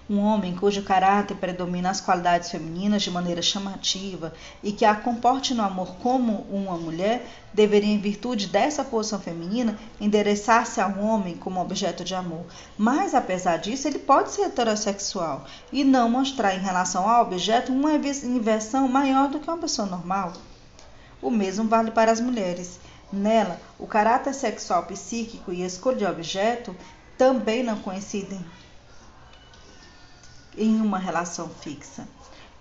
[0.08, 5.52] Um homem cujo caráter predomina as qualidades femininas de maneira chamativa e que a comporte
[5.52, 11.36] no amor como uma mulher, deveria, em virtude dessa posição feminina, endereçar-se a um homem
[11.36, 12.44] como objeto de amor.
[12.78, 17.92] Mas, apesar disso, ele pode ser heterossexual e não mostrar em relação ao objeto uma
[17.92, 20.34] inversão maior do que uma pessoa normal.
[21.20, 22.78] O mesmo vale para as mulheres.
[23.12, 26.76] Nela, o caráter sexual psíquico e a escolha de objeto
[27.18, 28.44] também não coincidem
[30.56, 32.06] em uma relação fixa.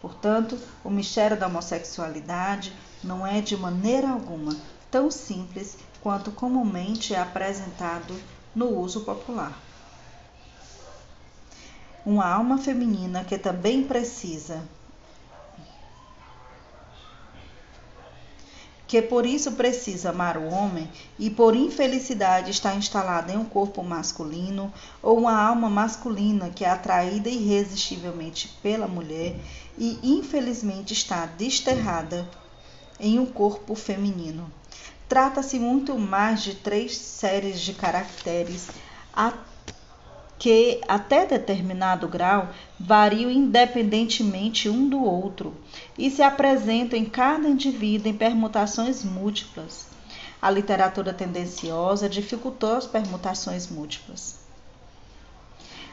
[0.01, 4.55] Portanto, o mistério da homossexualidade não é de maneira alguma
[4.91, 8.15] tão simples quanto comumente é apresentado
[8.53, 9.57] no uso popular.
[12.05, 14.61] Uma alma feminina que também precisa
[18.87, 23.83] que por isso precisa amar o homem e por infelicidade está instalada em um corpo
[23.83, 24.71] masculino
[25.01, 29.35] ou uma alma masculina que é atraída irresistivelmente pela mulher
[29.77, 32.27] e infelizmente está desterrada
[32.99, 34.51] em um corpo feminino.
[35.07, 38.67] Trata-se muito mais de três séries de caracteres
[40.37, 45.53] que, até determinado grau, variam independentemente um do outro
[45.97, 49.87] e se apresentam em cada indivíduo em permutações múltiplas.
[50.41, 54.45] A literatura tendenciosa dificultou as permutações múltiplas.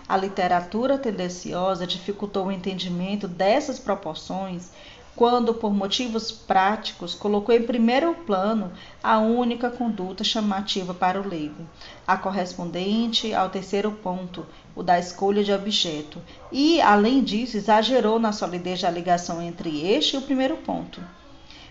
[0.09, 4.71] A literatura tendenciosa dificultou o entendimento dessas proporções
[5.15, 8.73] quando, por motivos práticos, colocou em primeiro plano
[9.03, 11.67] a única conduta chamativa para o leigo,
[12.07, 16.19] a correspondente ao terceiro ponto, o da escolha de objeto,
[16.51, 21.01] e, além disso, exagerou na solidez da ligação entre este e o primeiro ponto.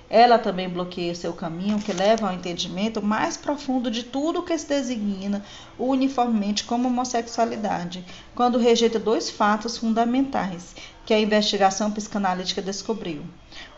[0.08, 4.68] Ela também bloqueia seu caminho que leva ao entendimento mais profundo de tudo que se
[4.68, 5.42] designa
[5.80, 8.04] uniformemente como homossexualidade,
[8.36, 10.76] quando rejeita dois fatos fundamentais
[11.12, 13.26] que a investigação psicanalítica descobriu.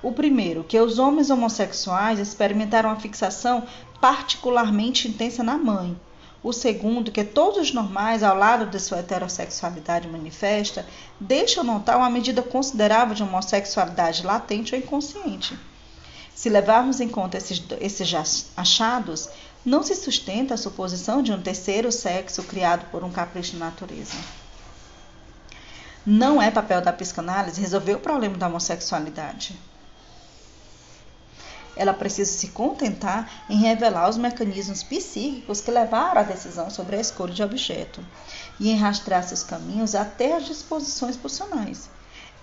[0.03, 3.63] O primeiro, que os homens homossexuais experimentaram a fixação
[3.99, 5.99] particularmente intensa na mãe.
[6.43, 10.85] O segundo, que todos os normais, ao lado de sua heterossexualidade manifesta,
[11.19, 15.57] deixam notar uma medida considerável de homossexualidade latente ou inconsciente.
[16.35, 19.27] Se levarmos em conta esses, esses achados,
[19.65, 24.42] não se sustenta a suposição de um terceiro sexo criado por um capricho de natureza.
[26.05, 29.57] Não é papel da psicanálise resolver o problema da homossexualidade
[31.75, 37.01] ela precisa se contentar em revelar os mecanismos psíquicos que levaram à decisão sobre a
[37.01, 38.03] escolha de objeto
[38.59, 41.89] e em rastrear seus caminhos até as disposições pulsionais.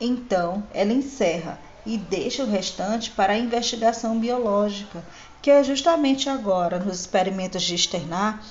[0.01, 5.03] Então, ela encerra e deixa o restante para a investigação biológica,
[5.41, 8.43] que é justamente agora, nos experimentos de externar,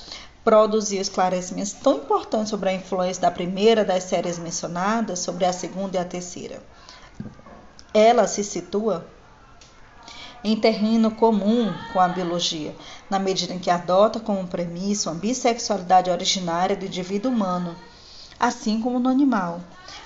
[0.43, 5.97] produzir esclarecimentos tão importantes sobre a influência da primeira das séries mencionadas sobre a segunda
[5.97, 6.61] e a terceira.
[7.93, 9.05] Ela se situa
[10.43, 12.73] em terreno comum com a biologia,
[13.09, 17.75] na medida em que adota como premissa uma bissexualidade originária do indivíduo humano,
[18.39, 19.59] assim como no animal.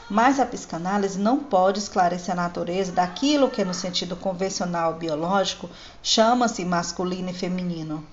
[0.09, 5.69] Mas a psicanálise não pode esclarecer a natureza daquilo que, no sentido convencional biológico,
[6.01, 8.03] chama-se masculino e feminino.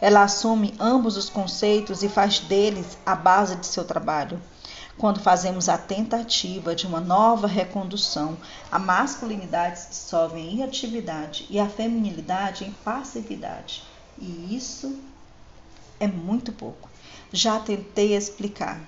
[0.00, 4.40] Ela assume ambos os conceitos e faz deles a base de seu trabalho
[4.96, 8.36] quando fazemos a tentativa de uma nova recondução,
[8.70, 13.82] a masculinidade se dissolve em atividade e a feminilidade em passividade.
[14.18, 14.96] E isso
[15.98, 16.88] é muito pouco.
[17.32, 18.80] Já tentei explicar.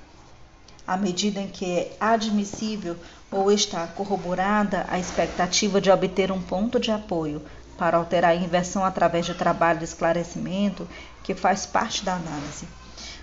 [0.87, 2.97] À medida em que é admissível
[3.33, 7.43] ou está corroborada a expectativa de obter um ponto de apoio
[7.79, 10.89] para alterar a inversão através de trabalho de esclarecimento
[11.23, 12.67] que faz parte da análise.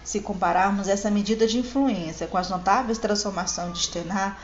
[0.03, 4.37] Se compararmos essa medida de influência com as notáveis transformações de Stenar,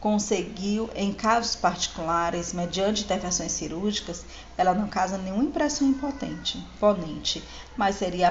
[0.00, 4.24] conseguiu, em casos particulares, mediante intervenções cirúrgicas,
[4.56, 7.42] ela não causa nenhuma impressão impotente, imponente,
[7.76, 8.28] mas seria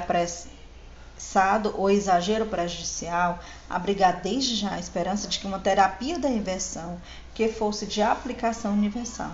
[1.18, 7.02] apressado ou exagero prejudicial abrigar desde já a esperança de que uma terapia da inversão
[7.34, 9.32] que fosse de aplicação universal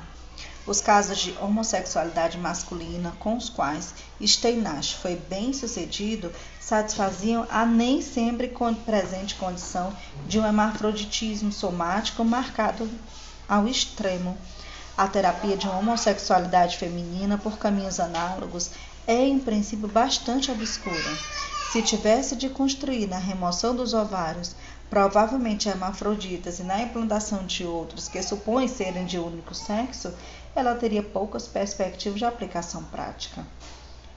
[0.65, 3.93] os casos de homossexualidade masculina com os quais
[4.25, 8.53] Steinach foi bem sucedido satisfaziam a nem sempre
[8.85, 9.93] presente condição
[10.25, 12.89] de um hermafroditismo somático marcado
[13.47, 14.37] ao extremo.
[14.97, 18.71] A terapia de homossexualidade feminina por caminhos análogos
[19.05, 21.17] é, em princípio, bastante obscura.
[21.73, 24.55] Se tivesse de construir na remoção dos ovários
[24.91, 30.13] provavelmente hermafroditas e na implantação de outros que supõem serem de único sexo,
[30.55, 33.43] ela teria poucas perspectivas de aplicação prática.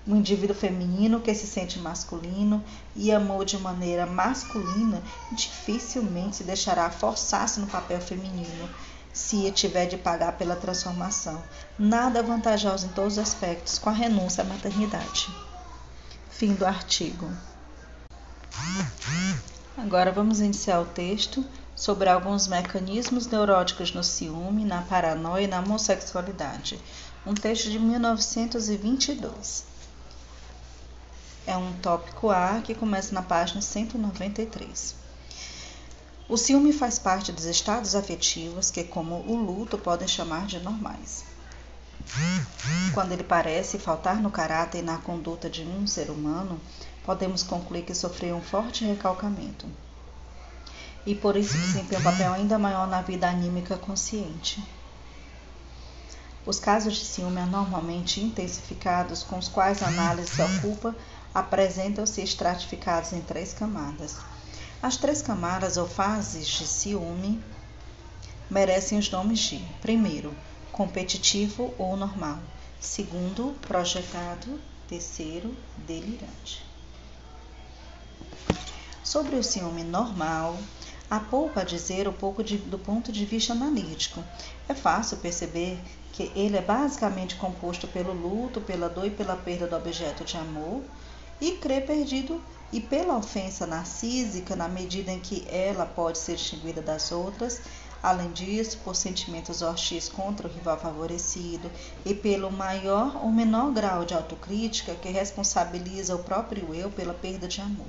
[0.06, 2.62] Um indivíduo feminino que se sente masculino
[2.94, 8.68] e amou de maneira masculina dificilmente se deixará forçar-se no papel feminino
[9.14, 11.42] se tiver de pagar pela transformação.
[11.78, 15.45] Nada vantajoso em todos os aspectos com a renúncia à maternidade.
[16.36, 17.30] Fim do artigo.
[19.74, 21.42] Agora vamos iniciar o texto
[21.74, 26.78] sobre alguns mecanismos neuróticos no ciúme, na paranoia e na homossexualidade.
[27.26, 29.64] Um texto de 1922.
[31.46, 34.94] É um tópico A que começa na página 193.
[36.28, 41.24] O ciúme faz parte dos estados afetivos que, como o luto, podem chamar de normais.
[42.94, 46.60] Quando ele parece faltar no caráter e na conduta de um ser humano,
[47.04, 49.66] podemos concluir que sofreu um forte recalcamento
[51.06, 54.62] e por isso desempenha um papel ainda maior na vida anímica consciente.
[56.44, 60.94] Os casos de ciúme anormalmente intensificados, com os quais a análise se ocupa,
[61.32, 64.16] apresentam-se estratificados em três camadas.
[64.82, 67.42] As três camadas ou fases de ciúme
[68.50, 70.34] merecem os nomes de: primeiro,
[70.76, 72.38] competitivo ou normal,
[72.80, 76.64] segundo, projetado, terceiro, delirante.
[79.02, 80.56] Sobre o ciúme normal,
[81.08, 84.24] Há pouco a dizer um pouco de, do ponto de vista analítico.
[84.68, 85.78] É fácil perceber
[86.12, 90.36] que ele é basicamente composto pelo luto, pela dor e pela perda do objeto de
[90.36, 90.82] amor,
[91.40, 96.82] e crer perdido e pela ofensa narcísica na medida em que ela pode ser distinguida
[96.82, 97.60] das outras,
[98.06, 101.68] além disso, por sentimentos hostis contra o rival favorecido
[102.04, 107.48] e pelo maior ou menor grau de autocrítica que responsabiliza o próprio eu pela perda
[107.48, 107.88] de amor.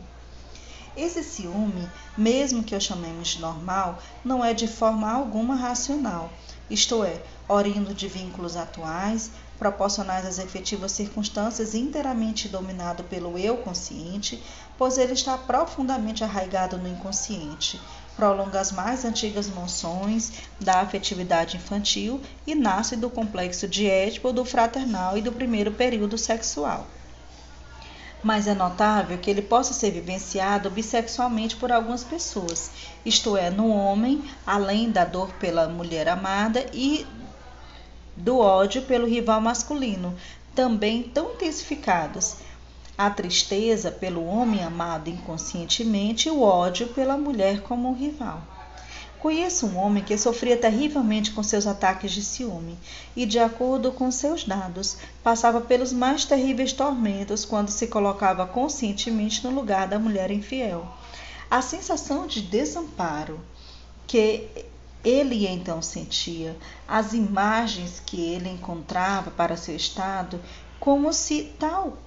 [0.96, 6.32] Esse ciúme, mesmo que o chamemos de normal, não é de forma alguma racional,
[6.68, 9.30] isto é, orindo de vínculos atuais,
[9.60, 14.44] proporcionais às efetivas circunstâncias inteiramente dominado pelo eu consciente,
[14.80, 17.80] pois ele está profundamente arraigado no inconsciente,
[18.18, 24.44] prolonga as mais antigas moções da afetividade infantil e nasce do complexo de Édipo, do
[24.44, 26.88] fraternal e do primeiro período sexual.
[28.24, 32.72] mas é notável que ele possa ser vivenciado bissexualmente por algumas pessoas,
[33.06, 37.06] isto é, no homem, além da dor pela mulher amada e
[38.16, 40.16] do ódio pelo rival masculino,
[40.56, 42.38] também tão intensificados.
[42.98, 48.42] A tristeza pelo homem amado inconscientemente e o ódio pela mulher como um rival.
[49.20, 52.78] Conheço um homem que sofria terrivelmente com seus ataques de ciúme
[53.16, 59.44] e, de acordo com seus dados, passava pelos mais terríveis tormentos quando se colocava conscientemente
[59.44, 60.88] no lugar da mulher infiel.
[61.52, 63.40] A sensação de desamparo
[64.08, 64.48] que
[65.04, 70.40] ele então sentia, as imagens que ele encontrava para seu estado,
[70.80, 71.98] como se tal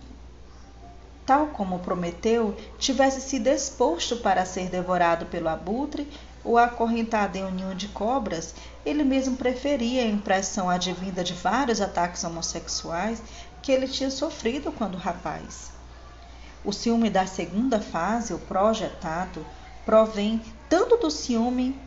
[1.31, 6.11] tal como prometeu, tivesse sido exposto para ser devorado pelo abutre
[6.43, 8.53] ou acorrentado em um ninho de cobras,
[8.85, 13.22] ele mesmo preferia a impressão advinda de vários ataques homossexuais
[13.62, 15.70] que ele tinha sofrido quando rapaz.
[16.64, 19.47] O ciúme da segunda fase, o projetado,
[19.87, 21.81] provém tanto do ciúme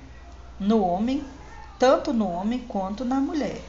[0.57, 1.21] no homem,
[1.77, 3.59] tanto no homem quanto na mulher,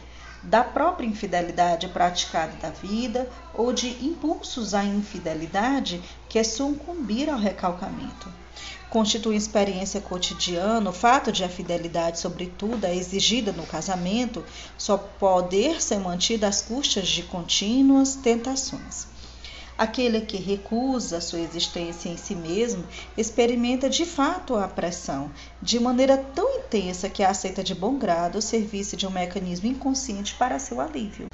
[0.45, 8.29] da própria infidelidade praticada da vida ou de impulsos à infidelidade que sucumbir ao recalcamento
[8.95, 14.45] constitui experiência cotidiana, o fato de a fidelidade, sobretudo, é exigida no casamento,
[14.79, 19.14] só poder ser mantida às custas de contínuas tentações.
[19.77, 22.85] Aquele que recusa sua existência em si mesmo
[23.17, 28.43] experimenta de fato a pressão, de maneira tão intensa que aceita de bom grado o
[28.43, 31.27] serviço de um mecanismo inconsciente para seu alívio.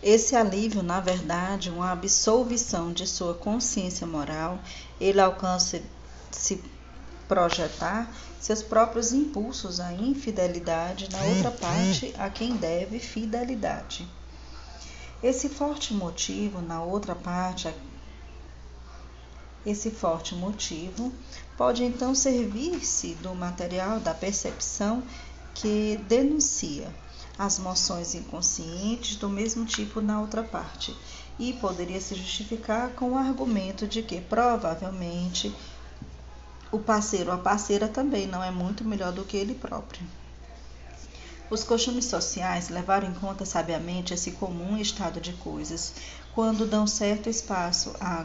[0.00, 4.58] Esse alívio, na verdade, uma absolvição de sua consciência moral,
[5.00, 5.82] ele alcança
[6.30, 6.62] se
[7.28, 8.10] projetar
[8.40, 14.19] seus próprios impulsos à infidelidade na outra parte a quem deve fidelidade.
[15.22, 17.68] Esse forte motivo na outra parte
[19.64, 21.12] esse forte motivo
[21.56, 25.02] pode então servir-se do material da percepção
[25.54, 26.94] que denuncia
[27.38, 30.96] as moções inconscientes do mesmo tipo na outra parte,
[31.38, 35.54] e poderia se justificar com o argumento de que provavelmente
[36.70, 40.06] o parceiro ou a parceira também não é muito melhor do que ele próprio.
[41.50, 45.92] Os costumes sociais levaram em conta sabiamente esse comum estado de coisas,
[46.32, 48.24] quando dão certo espaço à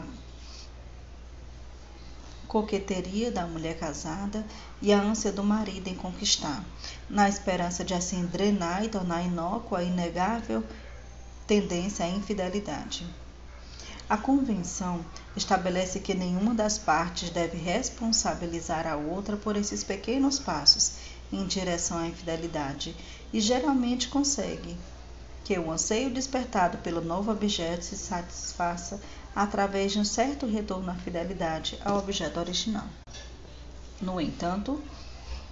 [2.46, 4.46] coqueteria da mulher casada
[4.80, 6.64] e a ânsia do marido em conquistar,
[7.10, 10.62] na esperança de assim drenar e tornar inócua a inegável
[11.48, 13.04] tendência à infidelidade.
[14.08, 15.04] A convenção
[15.36, 20.92] estabelece que nenhuma das partes deve responsabilizar a outra por esses pequenos passos
[21.32, 22.94] em direção à infidelidade
[23.32, 24.76] e geralmente consegue
[25.44, 29.00] que o anseio despertado pelo novo objeto se satisfaça
[29.34, 32.86] através de um certo retorno à fidelidade ao objeto original.
[34.00, 34.82] No entanto,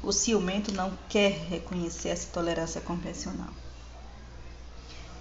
[0.02, 3.50] o ciumento não quer reconhecer essa tolerância convencional.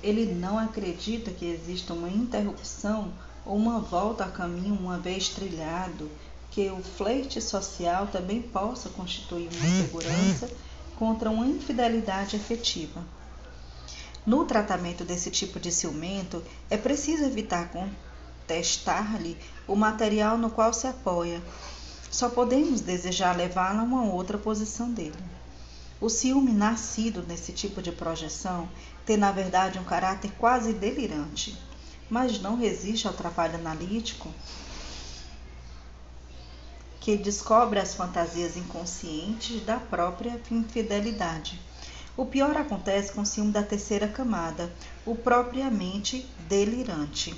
[0.02, 3.14] Ele não acredita que exista uma interrupção
[3.46, 6.10] ou uma volta a caminho uma vez trilhado,
[6.52, 10.50] que o flerte social também possa constituir uma segurança
[10.98, 13.04] contra uma infidelidade efetiva.
[14.26, 17.70] No tratamento desse tipo de ciumento, é preciso evitar
[18.48, 19.38] testar-lhe
[19.68, 21.42] o material no qual se apoia.
[22.10, 25.18] Só podemos desejar levá-la a uma outra posição dele.
[26.00, 28.70] O ciúme nascido nesse tipo de projeção
[29.06, 31.58] tem, na verdade, um caráter quase delirante,
[32.10, 34.30] mas não resiste ao trabalho analítico
[37.04, 41.60] que descobre as fantasias inconscientes da própria infidelidade.
[42.16, 44.74] O pior acontece com o ciúme da terceira camada,
[45.06, 47.36] o propriamente delirante.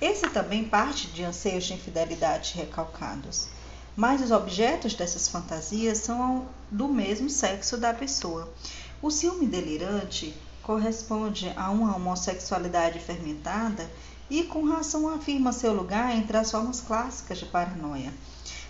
[0.00, 3.46] Esse também parte de anseios de infidelidade recalcados.
[3.94, 8.52] Mas os objetos dessas fantasias são do mesmo sexo da pessoa.
[9.00, 13.88] O ciúme delirante corresponde a uma homossexualidade fermentada
[14.28, 18.12] e com razão afirma seu lugar entre as formas clássicas de paranoia.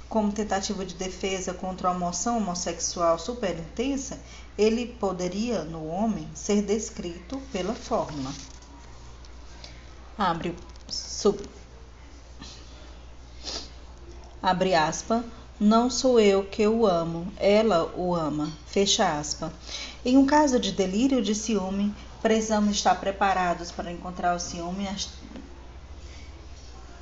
[0.09, 4.18] Como tentativa de defesa contra a emoção homossexual superintensa,
[4.56, 8.32] ele poderia, no homem, ser descrito pela fórmula.
[10.16, 10.56] Abre
[10.88, 11.38] sub,
[14.42, 15.24] abre aspa,
[15.61, 19.52] não sou eu que o amo, ela o ama, fecha aspa.
[20.04, 24.88] Em um caso de delírio de ciúme, precisamos estar preparados para encontrar o ciúme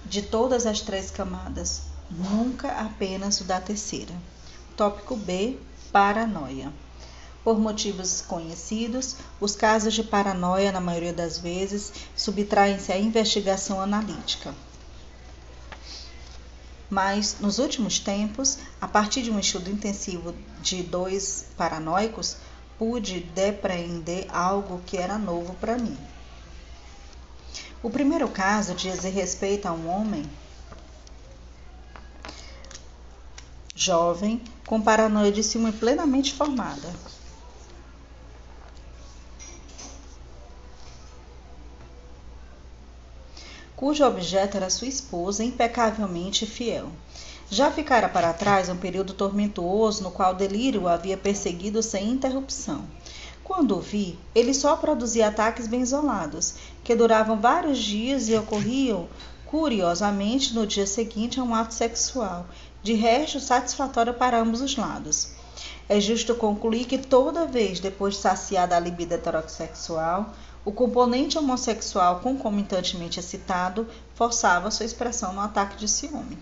[0.04, 4.14] de todas as três camadas, nunca apenas o da terceira.
[4.76, 5.58] Tópico B:
[5.92, 6.72] paranoia.
[7.42, 14.52] Por motivos conhecidos, os casos de paranoia, na maioria das vezes, subtraem-se à investigação analítica.
[16.90, 22.36] Mas nos últimos tempos, a partir de um estudo intensivo de dois paranoicos,
[22.78, 25.96] pude depreender algo que era novo para mim.
[27.82, 30.24] O primeiro caso diz respeito a um homem
[33.76, 36.92] jovem com paranoia de ciúme plenamente formada.
[43.76, 46.88] cujo objeto era sua esposa impecavelmente fiel.
[47.50, 52.08] Já ficara para trás um período tormentoso no qual o delírio o havia perseguido sem
[52.08, 52.84] interrupção.
[53.44, 59.06] Quando o vi, ele só produzia ataques bem isolados, que duravam vários dias e ocorriam,
[59.44, 62.46] curiosamente, no dia seguinte a um ato sexual,
[62.86, 65.30] de resto satisfatório para ambos os lados.
[65.88, 70.32] É justo concluir que toda vez depois de saciada a libido heterossexual,
[70.64, 76.38] o componente homossexual concomitantemente excitado forçava sua expressão no ataque de ciúme.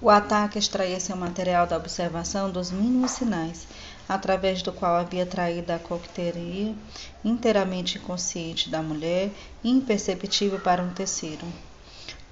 [0.00, 3.66] O ataque extraía seu material da observação dos mínimos sinais,
[4.08, 6.74] através do qual havia traído a coqueteria
[7.22, 9.30] inteiramente inconsciente da mulher
[9.62, 11.46] e imperceptível para um terceiro.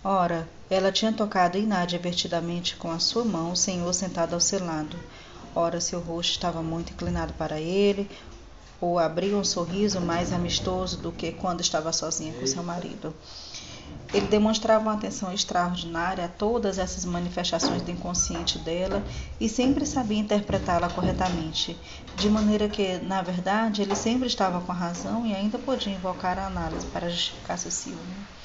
[0.03, 4.97] Ora, ela tinha tocado inadvertidamente com a sua mão o senhor sentado ao seu lado.
[5.55, 8.11] Ora, seu rosto estava muito inclinado para ele,
[8.81, 13.15] ou abria um sorriso mais amistoso do que quando estava sozinha com seu marido.
[14.15, 19.05] Ele demonstrava uma atenção extraordinária a todas essas manifestações do inconsciente dela
[19.39, 21.79] e sempre sabia interpretá-la corretamente,
[22.17, 26.39] de maneira que, na verdade, ele sempre estava com a razão e ainda podia invocar
[26.39, 28.40] a análise para justificar seu ciúme.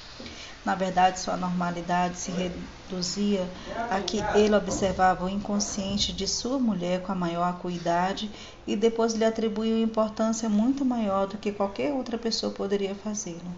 [0.64, 3.52] Na verdade, sua normalidade se reduzia
[3.89, 8.32] a que ele observava o inconsciente de sua mulher com a maior acuidade
[8.66, 13.56] e depois lhe atribuiu importância muito maior do que qualquer outra pessoa poderia fazê-lo.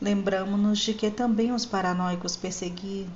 [0.00, 3.10] Lembramos-nos de que também os paranoicos perseguidos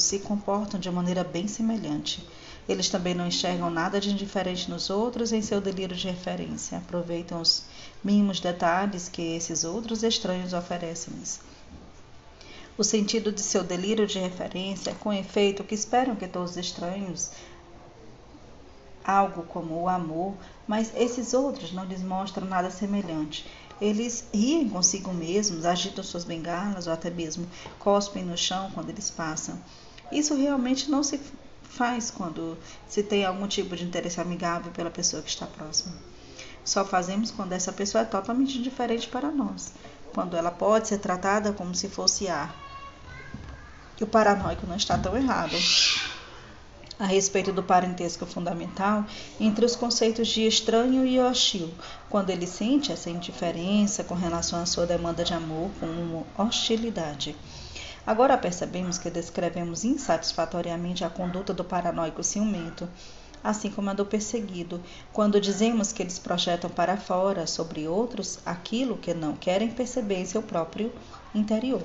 [0.00, 2.26] se comportam de maneira bem semelhante.
[2.68, 6.78] Eles também não enxergam nada de indiferente nos outros em seu delírio de referência.
[6.78, 7.64] Aproveitam os
[8.04, 11.40] mínimos detalhes que esses outros estranhos oferecem-lhes.
[12.78, 17.30] O sentido de seu delírio de referência, com efeito, que esperam que todos os estranhos,
[19.02, 20.34] algo como o amor,
[20.68, 23.46] mas esses outros não lhes mostram nada semelhante.
[23.80, 27.46] Eles riem consigo mesmos, agitam suas bengalas ou até mesmo
[27.78, 29.58] cospem no chão quando eles passam.
[30.12, 31.18] Isso realmente não se
[31.62, 35.94] faz quando se tem algum tipo de interesse amigável pela pessoa que está próxima.
[36.62, 39.72] Só fazemos quando essa pessoa é totalmente diferente para nós,
[40.12, 42.65] quando ela pode ser tratada como se fosse ar,
[43.96, 45.56] que o paranoico não está tão errado
[46.98, 49.04] a respeito do parentesco fundamental
[49.38, 51.70] entre os conceitos de estranho e hostil,
[52.08, 57.36] quando ele sente essa indiferença com relação à sua demanda de amor como hostilidade.
[58.06, 62.88] Agora percebemos que descrevemos insatisfatoriamente a conduta do paranoico ciumento,
[63.42, 64.80] assim como a do perseguido,
[65.12, 70.24] quando dizemos que eles projetam para fora sobre outros aquilo que não querem perceber em
[70.24, 70.92] seu próprio
[71.34, 71.82] interior.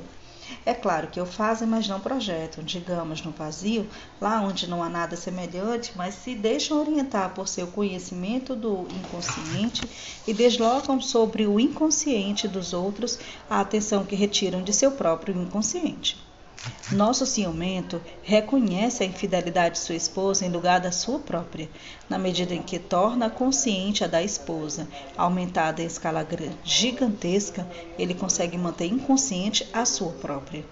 [0.66, 3.90] É claro que o fazem, mas não projetam, digamos, no vazio,
[4.20, 9.90] lá onde não há nada semelhante, mas se deixam orientar por seu conhecimento do inconsciente
[10.26, 16.31] e deslocam sobre o inconsciente dos outros a atenção que retiram de seu próprio inconsciente.
[16.92, 21.70] Nosso ciumento reconhece a infidelidade de sua esposa em lugar da sua própria,
[22.10, 24.86] na medida em que torna consciente a da esposa.
[25.18, 26.28] Aumentada em escala
[26.66, 27.66] gigantesca,
[27.98, 30.66] ele consegue manter inconsciente a sua própria.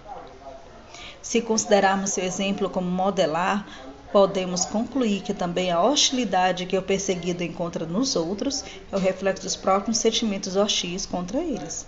[1.22, 3.66] Se considerarmos seu exemplo como modelar,
[4.12, 8.62] podemos concluir que também a hostilidade que o perseguido encontra nos outros
[8.92, 11.86] é o reflexo dos próprios sentimentos hostis contra eles.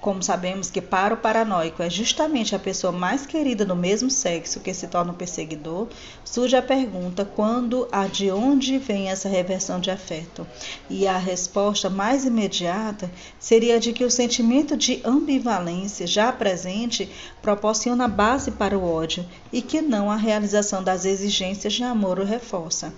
[0.00, 4.60] Como sabemos que para o paranoico é justamente a pessoa mais querida do mesmo sexo
[4.60, 5.88] que se torna um perseguidor,
[6.24, 10.46] surge a pergunta quando a de onde vem essa reversão de afeto.
[10.88, 17.10] E a resposta mais imediata seria de que o sentimento de ambivalência já presente
[17.42, 22.24] proporciona base para o ódio e que não a realização das exigências de amor o
[22.24, 22.94] reforça.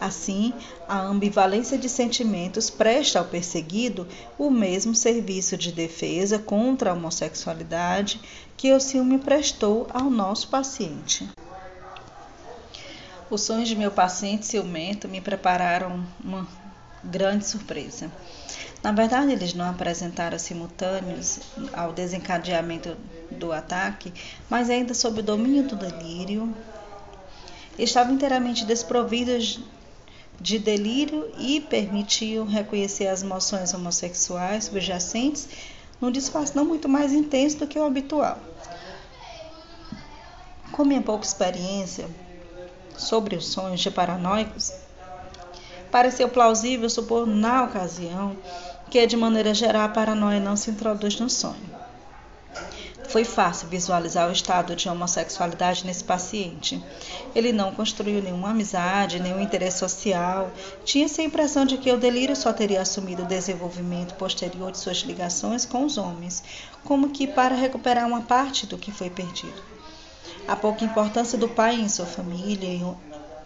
[0.00, 0.54] Assim,
[0.88, 8.18] a ambivalência de sentimentos presta ao perseguido o mesmo serviço de defesa contra a homossexualidade
[8.56, 11.28] que o ciúme prestou ao nosso paciente.
[13.28, 16.48] Os sonhos de meu paciente ciumento me prepararam uma
[17.04, 18.10] grande surpresa.
[18.82, 21.40] Na verdade, eles não apresentaram simultâneos
[21.74, 22.96] ao desencadeamento
[23.30, 24.12] do ataque,
[24.48, 26.52] mas ainda sob o domínio do delírio,
[27.78, 29.60] estavam inteiramente desprovidos
[30.40, 35.48] de delírio e permitiu reconhecer as emoções homossexuais subjacentes
[36.00, 38.38] num disfarce não muito mais intenso do que o habitual.
[40.72, 42.08] Com minha pouca experiência
[42.96, 44.72] sobre os sonhos de paranoicos,
[45.90, 48.36] pareceu plausível supor na ocasião
[48.88, 51.69] que, de maneira geral, a paranoia não se introduz no sonho.
[53.10, 56.80] Foi fácil visualizar o estado de homossexualidade nesse paciente.
[57.34, 60.48] Ele não construiu nenhuma amizade, nenhum interesse social.
[60.84, 64.98] Tinha-se a impressão de que o delírio só teria assumido o desenvolvimento posterior de suas
[64.98, 66.44] ligações com os homens,
[66.84, 69.60] como que para recuperar uma parte do que foi perdido.
[70.46, 72.68] A pouca importância do pai em sua família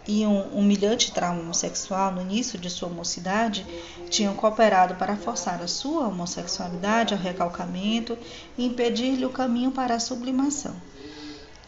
[0.07, 3.65] e um humilhante trauma sexual no início de sua mocidade
[4.09, 8.17] tinham cooperado para forçar a sua homossexualidade ao recalcamento
[8.57, 10.75] e impedir-lhe o caminho para a sublimação.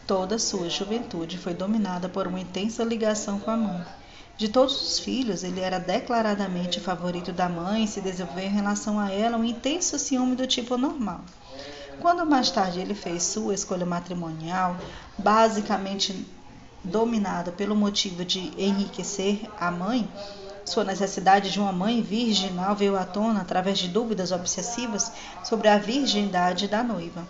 [0.06, 3.84] Toda sua juventude foi dominada por uma intensa ligação com a mãe.
[4.38, 8.98] De todos os filhos, ele era declaradamente favorito da mãe e se desenvolveu em relação
[8.98, 11.22] a ela um intenso ciúme do tipo normal.
[12.00, 14.76] Quando mais tarde ele fez sua escolha matrimonial,
[15.18, 16.24] basicamente
[16.84, 20.08] dominada pelo motivo de enriquecer a mãe,
[20.64, 25.10] sua necessidade de uma mãe virginal veio à tona através de dúvidas obsessivas
[25.42, 27.26] sobre a virgindade da noiva.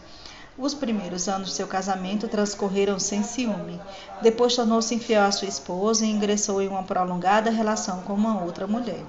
[0.59, 3.81] Os primeiros anos de seu casamento transcorreram sem ciúme.
[4.21, 8.67] Depois tornou-se infiel à sua esposa e ingressou em uma prolongada relação com uma outra
[8.67, 9.05] mulher.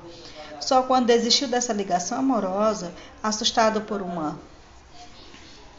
[0.60, 4.38] Só quando desistiu dessa ligação amorosa, assustado por uma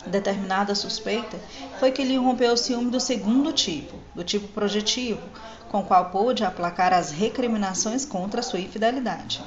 [0.07, 1.39] determinada suspeita,
[1.79, 5.21] foi que lhe rompeu o ciúme do segundo tipo, do tipo projetivo,
[5.71, 9.43] com o qual pôde aplacar as recriminações contra sua infidelidade.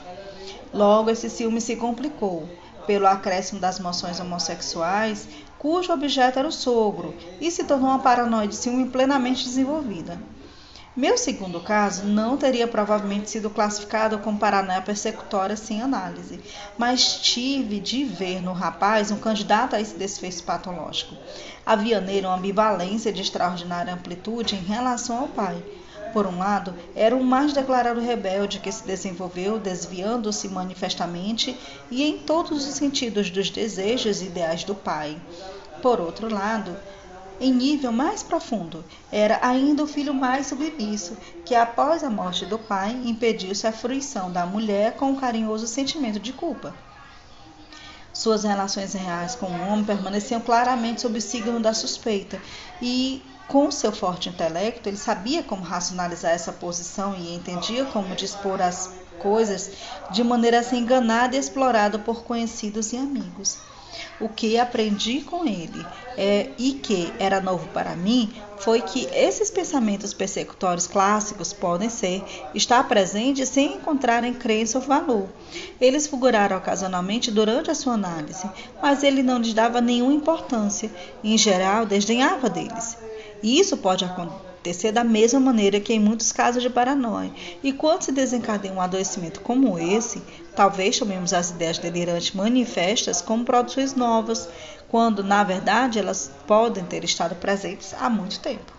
[0.73, 2.47] Logo, esse ciúme se complicou
[2.87, 5.27] pelo acréscimo das moções homossexuais,
[5.57, 10.19] cujo objeto era o sogro, e se tornou uma paranoia de ciúme plenamente desenvolvida.
[10.95, 16.39] Meu segundo caso não teria provavelmente sido classificado como paranoia persecutória sem análise,
[16.77, 21.17] mas tive de ver no rapaz um candidato a esse desfecho patológico.
[21.65, 25.57] Havia nele uma ambivalência de extraordinária amplitude em relação ao pai.
[26.13, 32.19] Por um lado, era o mais declarado rebelde que se desenvolveu, desviando-se manifestamente e em
[32.19, 35.19] todos os sentidos dos desejos e ideais do pai.
[35.81, 36.77] Por outro lado,
[37.39, 42.57] em nível mais profundo, era ainda o filho mais submisso, que após a morte do
[42.57, 46.73] pai impediu-se a fruição da mulher com um carinhoso sentimento de culpa.
[48.13, 52.39] Suas relações reais com o homem permaneciam claramente sob o signo da suspeita
[52.81, 58.61] e com seu forte intelecto, ele sabia como racionalizar essa posição e entendia como dispor
[58.61, 59.71] as coisas
[60.09, 63.72] de maneira a ser enganado e explorado por conhecidos e amigos.
[64.19, 65.85] O que aprendi com ele
[66.17, 72.47] é, e que era novo para mim foi que esses pensamentos persecutórios clássicos podem ser
[72.53, 75.27] estar presentes sem encontrarem crença ou valor.
[75.81, 78.49] Eles figuraram ocasionalmente durante a sua análise,
[78.81, 80.89] mas ele não lhes dava nenhuma importância.
[81.23, 82.97] Em geral, desdenhava deles.
[83.41, 87.31] E isso pode acontecer da mesma maneira que em muitos casos de paranoia.
[87.61, 90.23] E quando se desencadeia um adoecimento como esse,
[90.55, 94.47] talvez chamemos as ideias delirantes manifestas como produções novas,
[94.89, 98.71] quando na verdade elas podem ter estado presentes há muito tempo.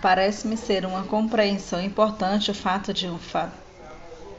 [0.00, 3.62] Parece-me ser uma compreensão importante o fato de um fato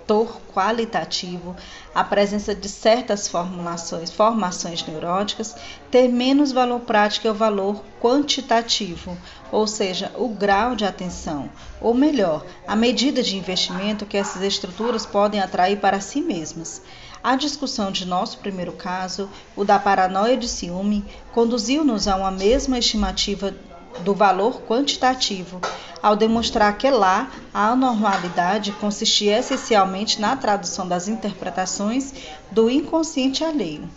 [0.04, 1.56] fator qualitativo,
[1.96, 5.56] a presença de certas formulações, formações neuróticas,
[5.90, 9.18] ter menos valor prático que o valor quantitativo,
[9.54, 11.48] ou seja, o grau de atenção,
[11.80, 16.82] ou melhor, a medida de investimento que essas estruturas podem atrair para si mesmas.
[17.24, 22.80] A discussão de nosso primeiro caso, o da paranoia de ciúme, conduziu-nos a uma mesma
[22.80, 23.54] estimativa
[24.00, 25.62] do valor quantitativo,
[26.02, 32.12] ao demonstrar que lá a anormalidade consistia essencialmente na tradução das interpretações
[32.50, 33.88] do inconsciente alheio.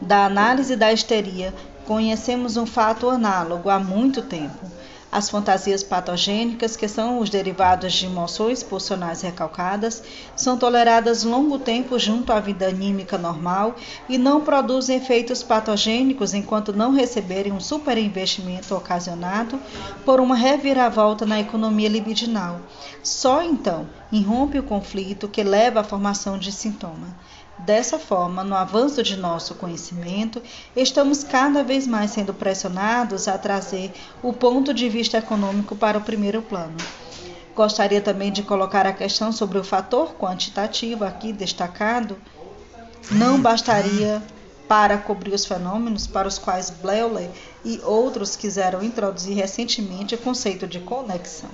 [0.00, 1.52] Da análise da histeria,
[1.84, 4.72] conhecemos um fato análogo há muito tempo
[5.14, 10.02] as fantasias patogênicas, que são os derivados de emoções pulsionais recalcadas,
[10.34, 13.76] são toleradas longo tempo junto à vida anímica normal
[14.08, 19.56] e não produzem efeitos patogênicos enquanto não receberem um superinvestimento ocasionado
[20.04, 22.58] por uma reviravolta na economia libidinal.
[23.00, 27.06] Só então irrompe o conflito que leva à formação de sintoma.
[27.58, 30.42] Dessa forma, no avanço de nosso conhecimento,
[30.74, 33.92] estamos cada vez mais sendo pressionados a trazer
[34.22, 36.76] o ponto de vista econômico para o primeiro plano.
[37.54, 42.18] Gostaria também de colocar a questão sobre o fator quantitativo aqui destacado.
[43.10, 44.20] Não bastaria
[44.68, 47.28] para cobrir os fenômenos para os quais Bleuler
[47.64, 51.50] e outros quiseram introduzir recentemente o conceito de conexão.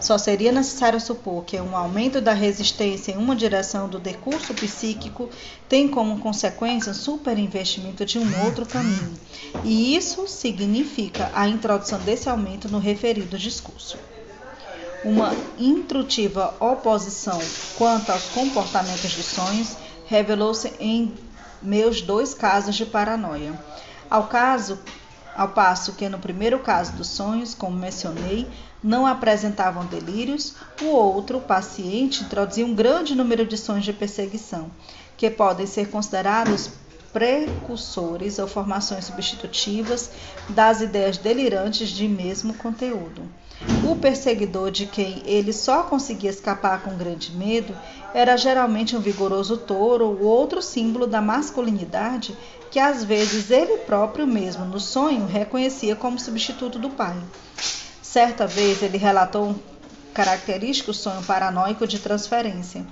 [0.00, 5.28] Só seria necessário supor que um aumento da resistência em uma direção do decurso psíquico
[5.68, 9.14] tem como consequência um superinvestimento de um outro caminho,
[9.64, 13.98] e isso significa a introdução desse aumento no referido discurso.
[15.04, 17.38] Uma intrutiva oposição
[17.76, 19.76] quanto aos comportamentos dos sonhos
[20.06, 21.14] revelou-se em
[21.62, 23.58] meus dois casos de paranoia.
[24.10, 24.78] Ao caso,
[25.36, 28.48] ao passo que no primeiro caso dos sonhos, como mencionei,
[28.82, 34.70] não apresentavam delírios, o outro, paciente, introduzia um grande número de sonhos de perseguição,
[35.16, 36.70] que podem ser considerados
[37.12, 40.10] precursores ou formações substitutivas
[40.48, 43.22] das ideias delirantes de mesmo conteúdo.
[43.84, 47.74] O perseguidor de quem ele só conseguia escapar com grande medo
[48.14, 52.36] era geralmente um vigoroso touro ou outro símbolo da masculinidade
[52.70, 57.16] que às vezes ele próprio mesmo no sonho reconhecia como substituto do pai.
[58.02, 59.54] Certa vez ele relatou um
[60.14, 62.86] característico sonho paranoico de transferência.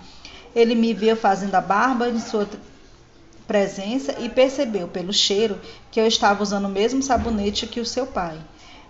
[0.55, 2.49] Ele me via fazendo a barba em sua
[3.47, 5.61] presença e percebeu pelo cheiro
[5.91, 8.39] que eu estava usando o mesmo sabonete que o seu pai.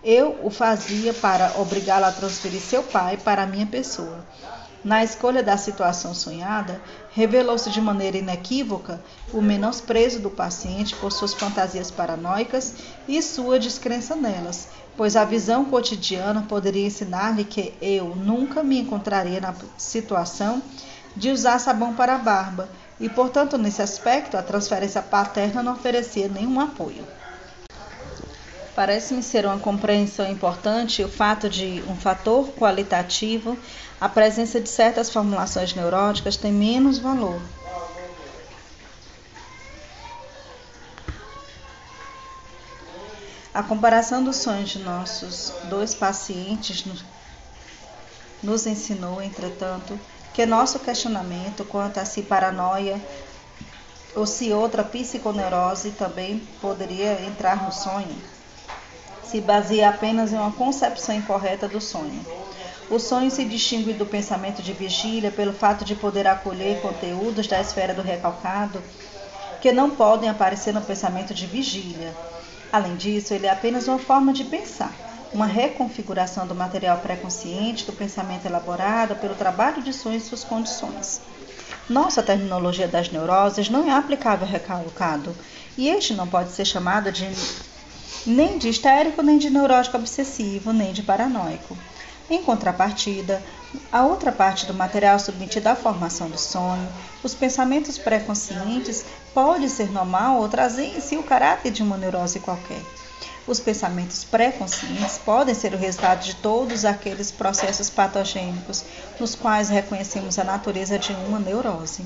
[0.08, 4.24] Eu o fazia para obrigá-lo a transferir seu pai para a minha pessoa.
[4.84, 6.80] Na escolha da situação sonhada,
[7.10, 9.00] revelou-se de maneira inequívoca
[9.32, 12.74] o menosprezo do paciente por suas fantasias paranoicas
[13.08, 19.40] e sua descrença nelas, pois a visão cotidiana poderia ensinar-lhe que eu nunca me encontraria
[19.40, 20.62] na situação
[21.16, 22.68] de usar sabão para a barba,
[23.00, 27.04] e, portanto, nesse aspecto, a transferência paterna não oferecia nenhum apoio.
[28.76, 33.56] Parece-me ser uma compreensão importante o fato de um fator qualitativo,
[33.98, 37.40] a presença de certas formulações neuróticas tem menos valor.
[43.54, 46.84] A comparação dos sonhos de nossos dois pacientes
[48.42, 49.98] nos ensinou, entretanto,
[50.34, 53.00] que nosso questionamento quanto a se paranoia
[54.14, 58.35] ou se outra psiconeurose também poderia entrar no sonho
[59.36, 62.24] se baseia apenas em uma concepção incorreta do sonho.
[62.88, 67.60] O sonho se distingue do pensamento de vigília pelo fato de poder acolher conteúdos da
[67.60, 68.82] esfera do recalcado
[69.60, 72.14] que não podem aparecer no pensamento de vigília.
[72.72, 74.94] Além disso, ele é apenas uma forma de pensar,
[75.34, 81.20] uma reconfiguração do material pré-consciente do pensamento elaborado pelo trabalho de sonho e suas condições.
[81.90, 85.36] Nossa terminologia das neuroses não é aplicável ao recalcado,
[85.76, 87.26] e este não pode ser chamado de
[88.26, 91.76] nem de histérico, nem de neurótico obsessivo, nem de paranoico.
[92.28, 93.42] Em contrapartida,
[93.92, 96.88] a outra parte do material submetido à formação do sonho,
[97.22, 102.40] os pensamentos pré-conscientes, pode ser normal ou trazer em si o caráter de uma neurose
[102.40, 102.82] qualquer.
[103.46, 108.84] Os pensamentos pré-conscientes podem ser o resultado de todos aqueles processos patogênicos
[109.20, 112.04] nos quais reconhecemos a natureza de uma neurose.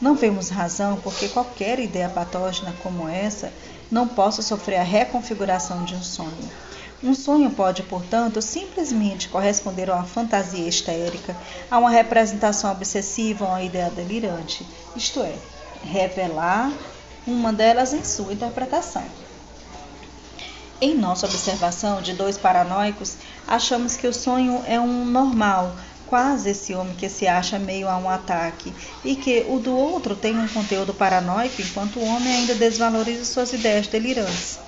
[0.00, 3.52] Não vemos razão porque qualquer ideia patógena como essa
[3.90, 6.50] não possa sofrer a reconfiguração de um sonho.
[7.02, 11.36] Um sonho pode, portanto, simplesmente corresponder a uma fantasia histérica,
[11.70, 14.66] a uma representação obsessiva a uma ideia delirante,
[14.96, 15.34] isto é,
[15.84, 16.72] revelar
[17.26, 19.04] uma delas em sua interpretação.
[20.80, 23.16] Em nossa observação de dois paranoicos,
[23.46, 25.74] achamos que o sonho é um normal,
[26.06, 28.72] quase esse homem que se acha meio a um ataque,
[29.04, 33.52] e que o do outro tem um conteúdo paranoico, enquanto o homem ainda desvaloriza suas
[33.52, 34.58] ideias delirantes.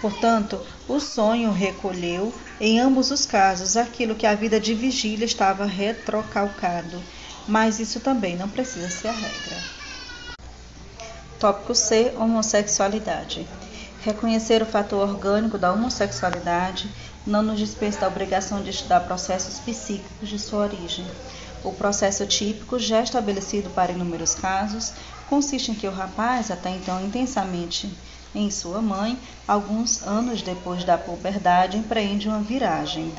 [0.00, 5.64] Portanto, o sonho recolheu, em ambos os casos, aquilo que a vida de vigília estava
[5.64, 7.00] retrocalcado,
[7.46, 9.56] mas isso também não precisa ser a regra.
[11.38, 13.46] Tópico C: Homossexualidade.
[14.04, 16.90] Reconhecer o fator orgânico da homossexualidade
[17.26, 21.06] não nos dispensa da obrigação de estudar processos psíquicos de sua origem.
[21.64, 24.92] O processo típico, já estabelecido para inúmeros casos,
[25.28, 27.88] consiste em que o rapaz, até então intensamente
[28.34, 33.12] em sua mãe, alguns anos depois da puberdade, empreende uma viragem,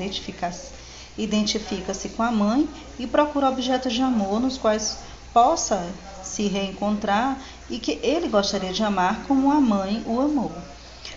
[1.16, 4.98] identifica-se com a mãe e procura objetos de amor nos quais
[5.32, 5.82] possa
[6.22, 7.38] se reencontrar
[7.70, 10.52] e que ele gostaria de amar como a mãe o amou.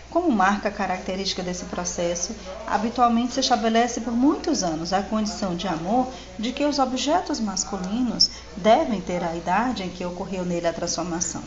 [0.10, 2.34] Como marca característica desse processo,
[2.66, 6.08] habitualmente se estabelece por muitos anos a condição de amor
[6.40, 11.44] de que os objetos masculinos devem ter a idade em que ocorreu nele a transformação.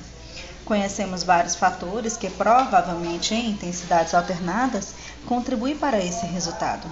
[0.65, 4.95] Conhecemos vários fatores que, provavelmente em intensidades alternadas,
[5.27, 6.87] contribuem para esse resultado.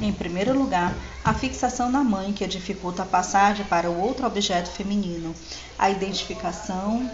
[0.00, 0.94] Em primeiro lugar,
[1.24, 5.34] a fixação na mãe, que dificulta a passagem para o outro objeto feminino,
[5.78, 7.10] a identificação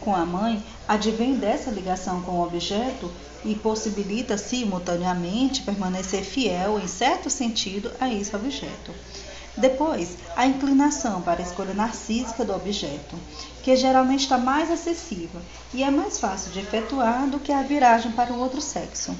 [0.00, 3.10] com a mãe advém dessa ligação com o objeto
[3.44, 8.92] e possibilita simultaneamente permanecer fiel, em certo sentido, a esse objeto.
[9.56, 13.16] Depois, a inclinação para a escolha narcísica do objeto,
[13.62, 15.40] que geralmente está mais acessível
[15.74, 19.14] e é mais fácil de efetuar do que a viragem para o outro sexo.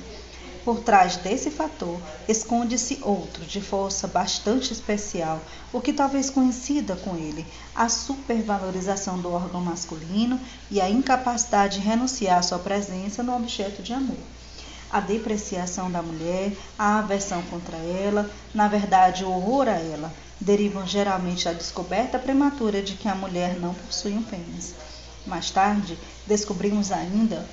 [0.64, 1.98] Por trás desse fator
[2.28, 5.40] esconde-se outro de força bastante especial,
[5.72, 10.38] o que talvez coincida com ele, a supervalorização do órgão masculino
[10.70, 14.18] e a incapacidade de renunciar à sua presença no objeto de amor.
[14.90, 20.86] A depreciação da mulher, a aversão contra ela, na verdade o horror a ela, derivam
[20.86, 24.74] geralmente da descoberta prematura de que a mulher não possui um pênis.
[25.26, 27.46] Mais tarde, descobrimos ainda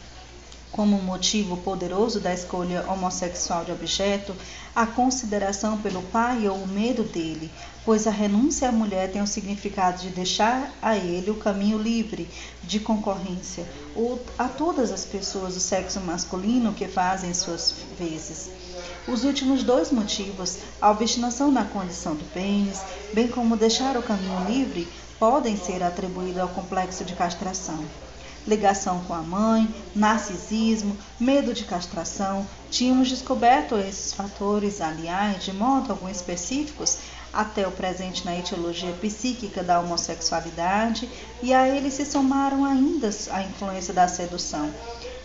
[0.71, 4.35] como motivo poderoso da escolha homossexual de objeto
[4.75, 7.49] a consideração pelo pai ou o medo dele,
[7.83, 12.29] pois a renúncia à mulher tem o significado de deixar a ele o caminho livre
[12.63, 13.65] de concorrência
[13.95, 18.51] ou a todas as pessoas do sexo masculino que fazem suas vezes.
[19.07, 22.81] Os últimos dois motivos, a obstinação na condição do pênis,
[23.13, 24.87] bem como deixar o caminho livre,
[25.17, 27.83] podem ser atribuídos ao complexo de castração
[28.47, 32.47] ligação com a mãe, narcisismo, medo de castração.
[32.71, 36.97] Tínhamos descoberto esses fatores, aliás, de modo algum específicos,
[37.33, 41.09] até o presente na etiologia psíquica da homossexualidade,
[41.43, 44.73] e a eles se somaram ainda a influência da sedução,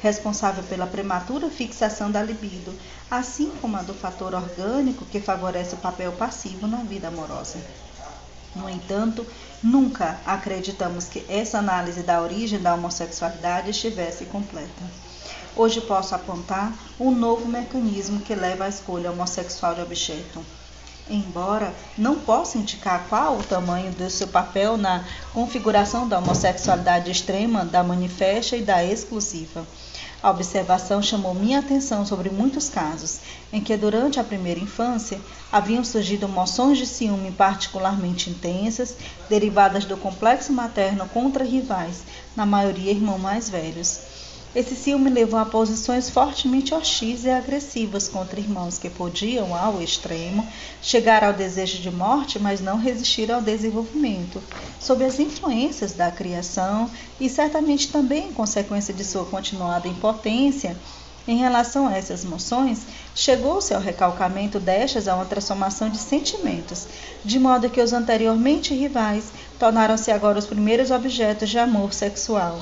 [0.03, 2.75] responsável pela prematura fixação da libido,
[3.11, 7.59] assim como a do fator orgânico que favorece o papel passivo na vida amorosa.
[8.55, 9.27] No entanto,
[9.63, 14.83] nunca acreditamos que essa análise da origem da homossexualidade estivesse completa.
[15.55, 20.45] Hoje posso apontar um novo mecanismo que leva à escolha homossexual de objeto.
[21.11, 27.65] Embora não possa indicar qual o tamanho do seu papel na configuração da homossexualidade extrema,
[27.65, 29.67] da manifesta e da exclusiva.
[30.23, 33.19] A observação chamou minha atenção sobre muitos casos
[33.53, 38.97] em que, durante a primeira infância, haviam surgido emoções de ciúme particularmente intensas,
[39.29, 42.05] derivadas do complexo materno contra rivais,
[42.37, 44.12] na maioria irmãos mais velhos.
[44.55, 50.47] Esse ciúme levou a posições fortemente hostis e agressivas contra irmãos que podiam, ao extremo,
[50.83, 54.43] chegar ao desejo de morte, mas não resistir ao desenvolvimento,
[54.79, 60.77] sob as influências da criação e certamente também em consequência de sua continuada impotência.
[61.27, 62.83] Em relação a essas emoções,
[63.15, 66.87] chegou-se ao recalcamento destas a uma transformação de sentimentos,
[67.25, 72.61] de modo que os anteriormente rivais tornaram-se agora os primeiros objetos de amor sexual.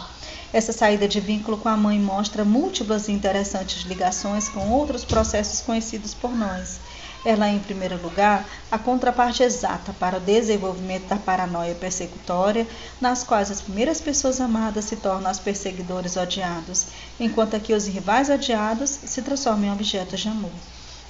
[0.53, 5.61] Essa saída de vínculo com a mãe mostra múltiplas e interessantes ligações com outros processos
[5.61, 6.80] conhecidos por nós.
[7.24, 12.66] Ela é, em primeiro lugar, a contraparte exata para o desenvolvimento da paranoia persecutória,
[13.01, 16.86] nas quais as primeiras pessoas amadas se tornam as perseguidores odiados,
[17.20, 20.51] enquanto que os rivais odiados se transformam em objetos de amor.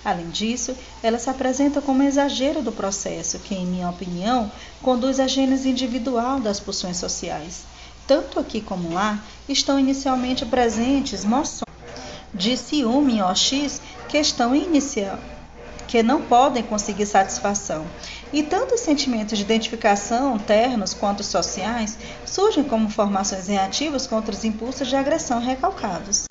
[0.05, 5.27] Além disso, ela se apresenta como exagero do processo, que, em minha opinião, conduz à
[5.27, 7.71] gênese individual das pulsões sociais
[8.11, 11.63] tanto aqui como lá, estão inicialmente presentes moções
[12.35, 15.17] de ciúme ou X que estão inicial,
[15.87, 17.87] que não podem conseguir satisfação.
[18.33, 21.97] E tanto os sentimentos de identificação, ternos quanto sociais,
[22.27, 26.25] surgem como formações reativas contra os impulsos de agressão recalcados.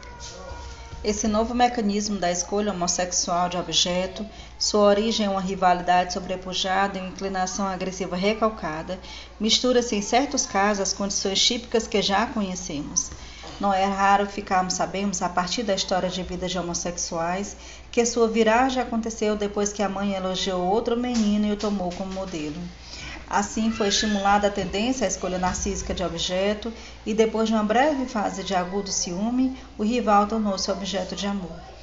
[1.01, 4.25] Esse novo mecanismo da escolha homossexual de objeto,
[4.60, 8.99] sua origem é uma rivalidade sobrepujada e uma inclinação agressiva recalcada,
[9.39, 13.10] mistura-se em certos casos às condições típicas que já conhecemos.
[13.57, 17.55] Não é raro ficarmos sabemos, a partir da história de vida de homossexuais,
[17.89, 22.12] que sua viragem aconteceu depois que a mãe elogiou outro menino e o tomou como
[22.12, 22.62] modelo.
[23.30, 26.74] Assim, foi estimulada a tendência à escolha narcísica de objeto,
[27.05, 31.78] e depois de uma breve fase de agudo ciúme, o rival tornou-se objeto de amor.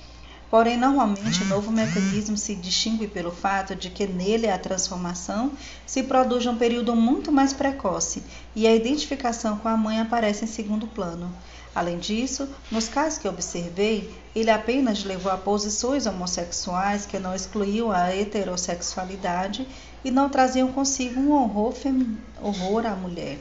[0.49, 5.51] Porém, normalmente, o novo mecanismo se distingue pelo fato de que nele a transformação
[5.84, 8.22] se produz um período muito mais precoce
[8.55, 11.34] e a identificação com a mãe aparece em segundo plano.
[11.74, 17.90] Além disso, nos casos que observei, ele apenas levou a posições homossexuais que não excluíam
[17.90, 19.66] a heterossexualidade
[20.05, 21.74] e não traziam consigo um horror,
[22.40, 23.38] horror à mulher.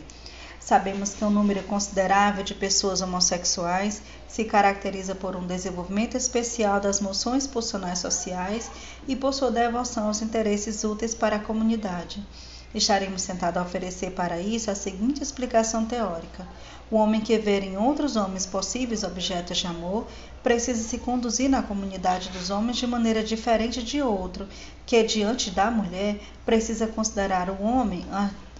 [0.65, 6.99] Sabemos que um número considerável de pessoas homossexuais se caracteriza por um desenvolvimento especial das
[6.99, 8.71] moções pulsionais sociais
[9.07, 12.25] e por sua devoção aos interesses úteis para a comunidade.
[12.73, 16.47] Estaremos tentados a oferecer para isso a seguinte explicação teórica.
[16.89, 20.07] O homem que vê em outros homens possíveis objetos de amor
[20.41, 24.47] precisa se conduzir na comunidade dos homens de maneira diferente de outro,
[24.83, 28.03] que diante da mulher precisa considerar o homem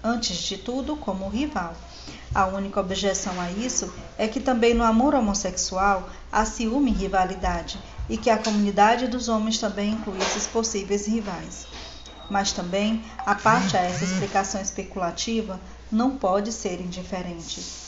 [0.04, 1.74] antes de tudo, como rival.
[2.36, 7.80] A única objeção a isso é que também no amor homossexual há ciúme e rivalidade,
[8.10, 11.66] e que a comunidade dos homens também inclui esses possíveis rivais.
[12.30, 17.85] Mas também, a parte a essa explicação especulativa, não pode ser indiferente.